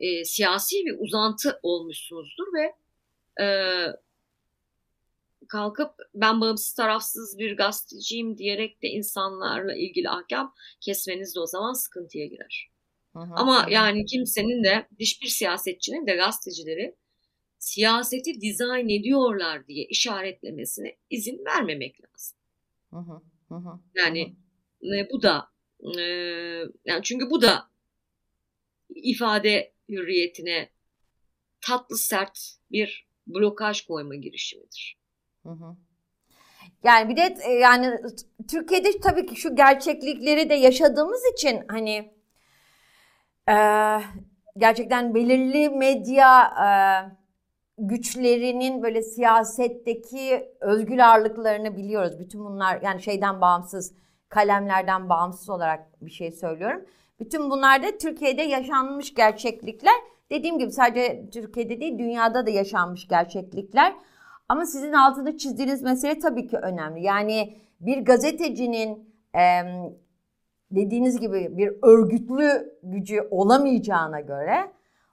e, 0.00 0.24
siyasi 0.24 0.76
bir 0.86 0.96
uzantı 0.98 1.60
olmuşsunuzdur 1.62 2.46
ve 2.54 2.74
e, 3.40 3.46
kalkıp 5.48 5.90
ben 6.14 6.40
bağımsız 6.40 6.74
tarafsız 6.74 7.38
bir 7.38 7.56
gazeteciyim 7.56 8.38
diyerek 8.38 8.82
de 8.82 8.88
insanlarla 8.88 9.74
ilgili 9.74 10.10
ahkam 10.10 10.54
kesmeniz 10.80 11.34
de 11.34 11.40
o 11.40 11.46
zaman 11.46 11.72
sıkıntıya 11.72 12.26
girer. 12.26 12.70
Aha, 13.14 13.34
Ama 13.36 13.58
aha. 13.58 13.70
yani 13.70 14.04
kimsenin 14.04 14.64
de 14.64 14.88
hiçbir 14.98 15.26
siyasetçinin 15.26 16.06
de 16.06 16.16
gazetecileri 16.16 16.96
siyaseti 17.58 18.40
dizayn 18.40 18.88
ediyorlar 18.88 19.66
diye 19.66 19.84
işaretlemesine 19.84 20.96
izin 21.10 21.44
vermemek 21.44 21.96
lazım. 22.04 22.38
Aha, 22.92 23.22
aha, 23.50 23.80
yani 23.94 24.36
aha. 24.84 25.08
bu 25.12 25.22
da 25.22 25.48
e, 25.98 26.02
yani 26.84 27.02
çünkü 27.02 27.30
bu 27.30 27.42
da 27.42 27.70
ifade 28.94 29.72
hürriyetine 29.88 30.70
tatlı 31.60 31.98
sert 31.98 32.38
bir 32.70 33.11
blokaj 33.26 33.86
koyma 33.86 34.14
girişimidir. 34.14 34.98
Hı 35.42 35.48
hı. 35.48 35.76
Yani 36.84 37.08
bir 37.08 37.16
de 37.16 37.36
e, 37.44 37.52
yani 37.52 37.98
Türkiye'de 38.50 39.00
tabii 39.00 39.26
ki 39.26 39.36
şu 39.36 39.56
gerçeklikleri 39.56 40.50
de 40.50 40.54
yaşadığımız 40.54 41.22
için 41.34 41.64
hani 41.68 42.14
e, 43.48 43.56
gerçekten 44.56 45.14
belirli 45.14 45.70
medya 45.70 46.44
e, 46.44 46.68
güçlerinin 47.78 48.82
böyle 48.82 49.02
siyasetteki 49.02 50.48
özgür 50.60 50.98
ağırlıklarını 50.98 51.76
biliyoruz. 51.76 52.18
Bütün 52.18 52.44
bunlar 52.44 52.82
yani 52.82 53.02
şeyden 53.02 53.40
bağımsız, 53.40 53.94
kalemlerden 54.28 55.08
bağımsız 55.08 55.50
olarak 55.50 56.02
bir 56.02 56.10
şey 56.10 56.32
söylüyorum. 56.32 56.84
Bütün 57.20 57.50
bunlar 57.50 57.82
da 57.82 57.98
Türkiye'de 57.98 58.42
yaşanmış 58.42 59.14
gerçeklikler. 59.14 59.94
Dediğim 60.32 60.58
gibi 60.58 60.70
sadece 60.70 61.30
Türkiye'de 61.30 61.80
değil 61.80 61.98
dünyada 61.98 62.46
da 62.46 62.50
yaşanmış 62.50 63.08
gerçeklikler. 63.08 63.94
Ama 64.48 64.66
sizin 64.66 64.92
altını 64.92 65.36
çizdiğiniz 65.36 65.82
mesele 65.82 66.18
tabii 66.18 66.46
ki 66.46 66.56
önemli. 66.56 67.02
Yani 67.02 67.56
bir 67.80 68.04
gazetecinin 68.04 69.14
e, 69.34 69.42
dediğiniz 70.70 71.20
gibi 71.20 71.48
bir 71.56 71.72
örgütlü 71.82 72.76
gücü 72.82 73.28
olamayacağına 73.30 74.20
göre 74.20 74.72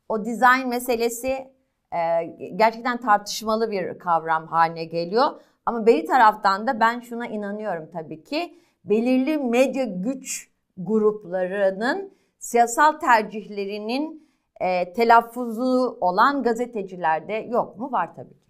o 0.09 0.25
dizayn 0.25 0.69
meselesi 0.69 1.47
e, 1.93 2.23
gerçekten 2.55 2.97
tartışmalı 2.97 3.71
bir 3.71 3.99
kavram 3.99 4.47
haline 4.47 4.85
geliyor. 4.85 5.27
Ama 5.65 5.85
beri 5.85 6.05
taraftan 6.05 6.67
da 6.67 6.79
ben 6.79 6.99
şuna 6.99 7.27
inanıyorum 7.27 7.89
tabii 7.93 8.23
ki 8.23 8.55
belirli 8.85 9.37
medya 9.37 9.83
güç 9.83 10.49
gruplarının 10.77 12.13
siyasal 12.39 12.91
tercihlerinin 12.91 14.28
e, 14.61 14.93
telaffuzu 14.93 15.97
olan 16.01 16.43
gazetecilerde 16.43 17.33
yok 17.33 17.77
mu? 17.77 17.91
Var 17.91 18.15
tabii 18.15 18.33
ki. 18.33 18.49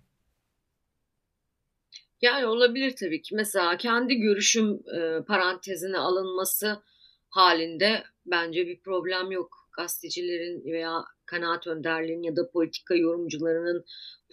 Yani 2.22 2.46
olabilir 2.46 2.96
tabii 3.00 3.22
ki. 3.22 3.36
Mesela 3.36 3.78
kendi 3.78 4.16
görüşüm 4.16 4.80
e, 4.96 5.24
parantezine 5.28 5.98
alınması 5.98 6.84
halinde 7.30 8.04
bence 8.26 8.68
bir 8.68 8.80
problem 8.80 9.32
yok. 9.32 9.70
Gazetecilerin 9.78 10.64
veya 10.74 11.04
kanaat 11.26 11.68
önderliğinin 11.68 12.24
ya 12.24 12.36
da 12.36 12.52
politika 12.52 12.96
yorumcularının 12.96 13.86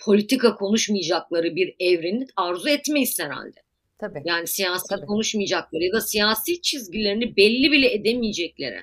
politika 0.05 0.55
konuşmayacakları 0.55 1.57
bir 1.57 1.77
evreni 1.81 2.27
arzu 2.37 2.69
etmeyiz 2.69 3.19
herhalde. 3.21 3.61
Tabii. 3.99 4.23
Yani 4.25 4.47
siyasi 4.47 4.89
Tabii. 4.89 5.07
konuşmayacakları 5.07 5.85
ya 5.85 5.93
da 5.93 6.01
siyasi 6.01 6.63
çizgilerini 6.63 7.37
belli 7.37 7.73
bile 7.73 7.93
edemeyecekleri 7.93 8.81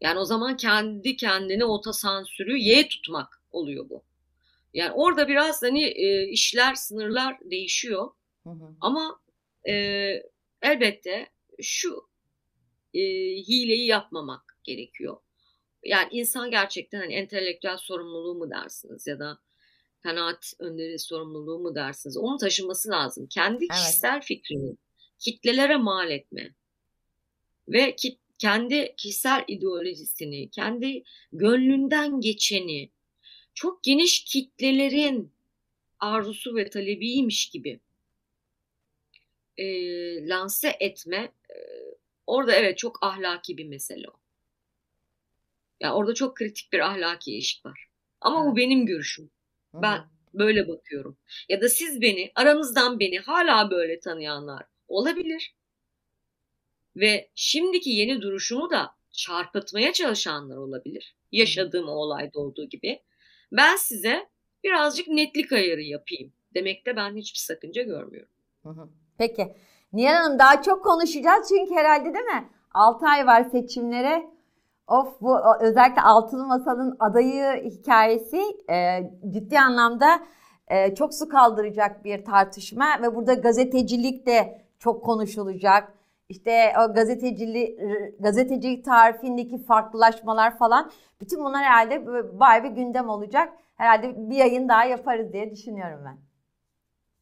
yani 0.00 0.18
o 0.18 0.24
zaman 0.24 0.56
kendi 0.56 1.16
kendine 1.16 1.64
otosansürü 1.64 2.58
ye 2.58 2.88
tutmak 2.88 3.42
oluyor 3.50 3.88
bu. 3.90 4.02
Yani 4.74 4.92
orada 4.92 5.28
biraz 5.28 5.62
hani 5.62 5.84
e, 5.84 6.28
işler, 6.28 6.74
sınırlar 6.74 7.38
değişiyor. 7.44 8.10
Hı 8.44 8.50
hı. 8.50 8.74
Ama 8.80 9.20
e, 9.68 9.72
elbette 10.62 11.30
şu 11.62 12.08
e, 12.94 13.00
hileyi 13.36 13.86
yapmamak 13.86 14.58
gerekiyor. 14.64 15.16
Yani 15.84 16.08
insan 16.12 16.50
gerçekten 16.50 17.00
hani 17.00 17.14
entelektüel 17.14 17.76
sorumluluğu 17.76 18.34
mu 18.34 18.50
dersiniz 18.50 19.06
ya 19.06 19.18
da 19.18 19.38
kanaat 20.02 20.52
önderi 20.58 20.98
sorumluluğu 20.98 21.58
mu 21.58 21.74
dersiniz? 21.74 22.16
Onu 22.16 22.38
taşıması 22.38 22.90
lazım. 22.90 23.26
Kendi 23.26 23.68
kişisel 23.68 24.12
evet. 24.12 24.24
fikrini 24.24 24.76
kitlelere 25.18 25.76
mal 25.76 26.10
etme 26.10 26.54
ve 27.68 27.96
kit 27.96 28.20
kendi 28.38 28.94
kişisel 28.96 29.44
ideolojisini, 29.48 30.50
kendi 30.50 31.04
gönlünden 31.32 32.20
geçeni 32.20 32.90
çok 33.54 33.82
geniş 33.82 34.24
kitlelerin 34.24 35.32
arzusu 36.00 36.56
ve 36.56 36.70
talebiymiş 36.70 37.50
gibi 37.50 37.80
e, 39.56 39.64
lanse 40.28 40.76
etme 40.80 41.32
e, 41.50 41.56
orada 42.26 42.54
evet 42.54 42.78
çok 42.78 43.02
ahlaki 43.02 43.56
bir 43.56 43.66
mesele 43.66 44.08
o. 44.08 44.12
Yani 45.80 45.94
orada 45.94 46.14
çok 46.14 46.36
kritik 46.36 46.72
bir 46.72 46.80
ahlaki 46.80 47.36
eşik 47.36 47.66
var. 47.66 47.88
Ama 48.20 48.40
evet. 48.42 48.52
bu 48.52 48.56
benim 48.56 48.86
görüşüm. 48.86 49.30
Ben 49.74 50.04
böyle 50.34 50.68
bakıyorum. 50.68 51.18
Ya 51.48 51.60
da 51.60 51.68
siz 51.68 52.00
beni, 52.00 52.32
aranızdan 52.34 53.00
beni 53.00 53.18
hala 53.18 53.70
böyle 53.70 54.00
tanıyanlar 54.00 54.62
olabilir 54.88 55.54
ve 56.98 57.30
şimdiki 57.34 57.90
yeni 57.90 58.22
duruşumu 58.22 58.70
da 58.70 58.90
çarpıtmaya 59.12 59.92
çalışanlar 59.92 60.56
olabilir. 60.56 61.16
Yaşadığım 61.32 61.88
o 61.88 61.92
olayda 61.92 62.40
olduğu 62.40 62.68
gibi. 62.68 63.02
Ben 63.52 63.76
size 63.76 64.28
birazcık 64.64 65.08
netlik 65.08 65.52
ayarı 65.52 65.82
yapayım 65.82 66.32
demekte 66.54 66.96
ben 66.96 67.16
hiçbir 67.16 67.38
sakınca 67.38 67.82
görmüyorum. 67.82 68.32
Hı 68.62 68.68
hı. 68.68 68.88
Peki. 69.18 69.54
Nihal 69.92 70.14
Hanım 70.14 70.38
daha 70.38 70.62
çok 70.62 70.84
konuşacağız 70.84 71.48
çünkü 71.48 71.74
herhalde 71.74 72.14
değil 72.14 72.24
mi? 72.24 72.48
6 72.74 73.06
ay 73.06 73.26
var 73.26 73.44
seçimlere. 73.52 74.30
Of 74.88 75.20
bu 75.20 75.38
özellikle 75.60 76.02
Altılı 76.02 76.46
Masa'nın 76.46 76.96
adayı 77.00 77.70
hikayesi 77.70 78.42
e, 78.70 79.10
ciddi 79.30 79.60
anlamda 79.60 80.20
e, 80.68 80.94
çok 80.94 81.14
su 81.14 81.28
kaldıracak 81.28 82.04
bir 82.04 82.24
tartışma 82.24 83.02
ve 83.02 83.14
burada 83.14 83.34
gazetecilik 83.34 84.26
de 84.26 84.62
çok 84.78 85.04
konuşulacak. 85.04 85.97
İşte 86.28 86.72
o 86.78 86.94
gazetecilik, 86.94 87.78
gazetecilik 88.20 88.84
tarifindeki 88.84 89.58
farklılaşmalar 89.64 90.58
falan 90.58 90.90
bütün 91.20 91.44
bunlar 91.44 91.64
herhalde 91.64 92.06
bayağı 92.38 92.64
bir 92.64 92.68
gündem 92.68 93.08
olacak. 93.08 93.52
Herhalde 93.76 94.30
bir 94.30 94.36
yayın 94.36 94.68
daha 94.68 94.84
yaparız 94.84 95.32
diye 95.32 95.50
düşünüyorum 95.50 96.00
ben. 96.04 96.18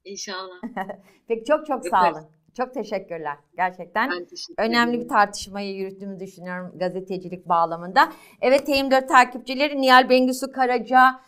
İnşallah. 0.04 0.60
Peki 1.28 1.44
çok 1.44 1.66
çok 1.66 1.88
sağ 1.88 2.06
Yaparız. 2.06 2.18
olun. 2.18 2.36
Çok 2.56 2.74
teşekkürler. 2.74 3.36
Gerçekten 3.56 4.10
teşekkür 4.10 4.54
önemli 4.62 5.00
bir 5.00 5.08
tartışmayı 5.08 5.74
yürüttüğümü 5.76 6.20
düşünüyorum 6.20 6.72
gazetecilik 6.78 7.48
bağlamında. 7.48 8.12
Evet 8.40 8.68
TM4 8.68 9.06
takipçileri 9.06 9.80
Nihal 9.80 10.10
Bengisu 10.10 10.52
Karaca 10.52 11.20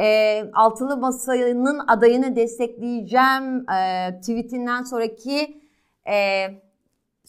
e, 0.00 0.42
Altılı 0.52 0.96
Masa'nın 0.96 1.78
adayını 1.88 2.36
destekleyeceğim 2.36 3.70
e, 3.70 4.10
tweetinden 4.20 4.82
sonraki 4.82 5.60
e, 6.08 6.46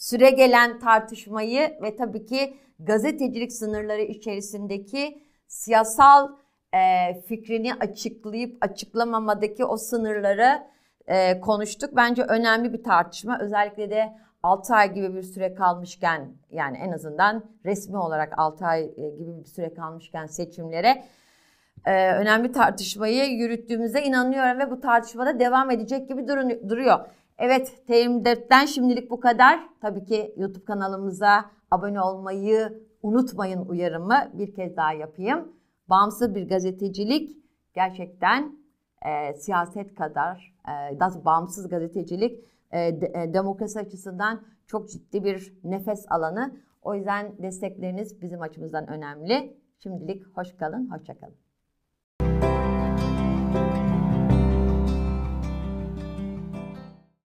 süre 0.02 0.30
gelen 0.30 0.78
tartışmayı 0.78 1.78
ve 1.82 1.96
tabii 1.96 2.26
ki 2.26 2.56
gazetecilik 2.78 3.52
sınırları 3.52 4.02
içerisindeki 4.02 5.22
siyasal 5.48 6.32
e, 6.74 7.14
fikrini 7.20 7.74
açıklayıp 7.74 8.56
açıklamamadaki 8.60 9.64
o 9.64 9.76
sınırları 9.76 10.62
e, 11.06 11.40
konuştuk. 11.40 11.96
Bence 11.96 12.22
önemli 12.22 12.72
bir 12.72 12.84
tartışma. 12.84 13.38
Özellikle 13.40 13.90
de 13.90 14.12
6 14.42 14.74
ay 14.74 14.94
gibi 14.94 15.14
bir 15.14 15.22
süre 15.22 15.54
kalmışken 15.54 16.32
yani 16.50 16.78
en 16.78 16.92
azından 16.92 17.44
resmi 17.64 17.98
olarak 17.98 18.38
6 18.38 18.66
ay 18.66 18.82
e, 18.82 19.10
gibi 19.10 19.38
bir 19.40 19.44
süre 19.44 19.74
kalmışken 19.74 20.26
seçimlere 20.26 21.04
e, 21.86 22.12
önemli 22.12 22.52
tartışmayı 22.52 23.24
yürüttüğümüze 23.24 24.02
inanıyorum 24.02 24.58
ve 24.58 24.70
bu 24.70 24.80
tartışmada 24.80 25.40
devam 25.40 25.70
edecek 25.70 26.08
gibi 26.08 26.28
durun- 26.28 26.68
duruyor. 26.68 27.00
Evet 27.42 27.82
TM4'ten 27.88 28.66
şimdilik 28.66 29.10
bu 29.10 29.20
kadar. 29.20 29.68
Tabii 29.80 30.04
ki 30.04 30.34
YouTube 30.36 30.64
kanalımıza 30.64 31.50
abone 31.70 32.00
olmayı 32.00 32.82
unutmayın 33.02 33.66
uyarımı 33.66 34.14
bir 34.32 34.54
kez 34.54 34.76
daha 34.76 34.92
yapayım. 34.92 35.52
Bağımsız 35.88 36.34
bir 36.34 36.48
gazetecilik 36.48 37.36
gerçekten 37.74 38.56
e, 39.06 39.34
siyaset 39.34 39.94
kadar, 39.94 40.54
e, 40.68 41.00
daha 41.00 41.24
bağımsız 41.24 41.68
gazetecilik 41.68 42.44
e, 42.72 43.00
de- 43.00 43.12
e, 43.14 43.34
demokrasi 43.34 43.78
açısından 43.78 44.42
çok 44.66 44.88
ciddi 44.88 45.24
bir 45.24 45.58
nefes 45.64 46.06
alanı. 46.10 46.56
O 46.82 46.94
yüzden 46.94 47.42
destekleriniz 47.42 48.22
bizim 48.22 48.42
açımızdan 48.42 48.86
önemli. 48.86 49.56
Şimdilik 49.78 50.26
hoş 50.36 50.56
kalın, 50.56 50.90
hoşça 50.90 51.18
kalın. 51.18 51.51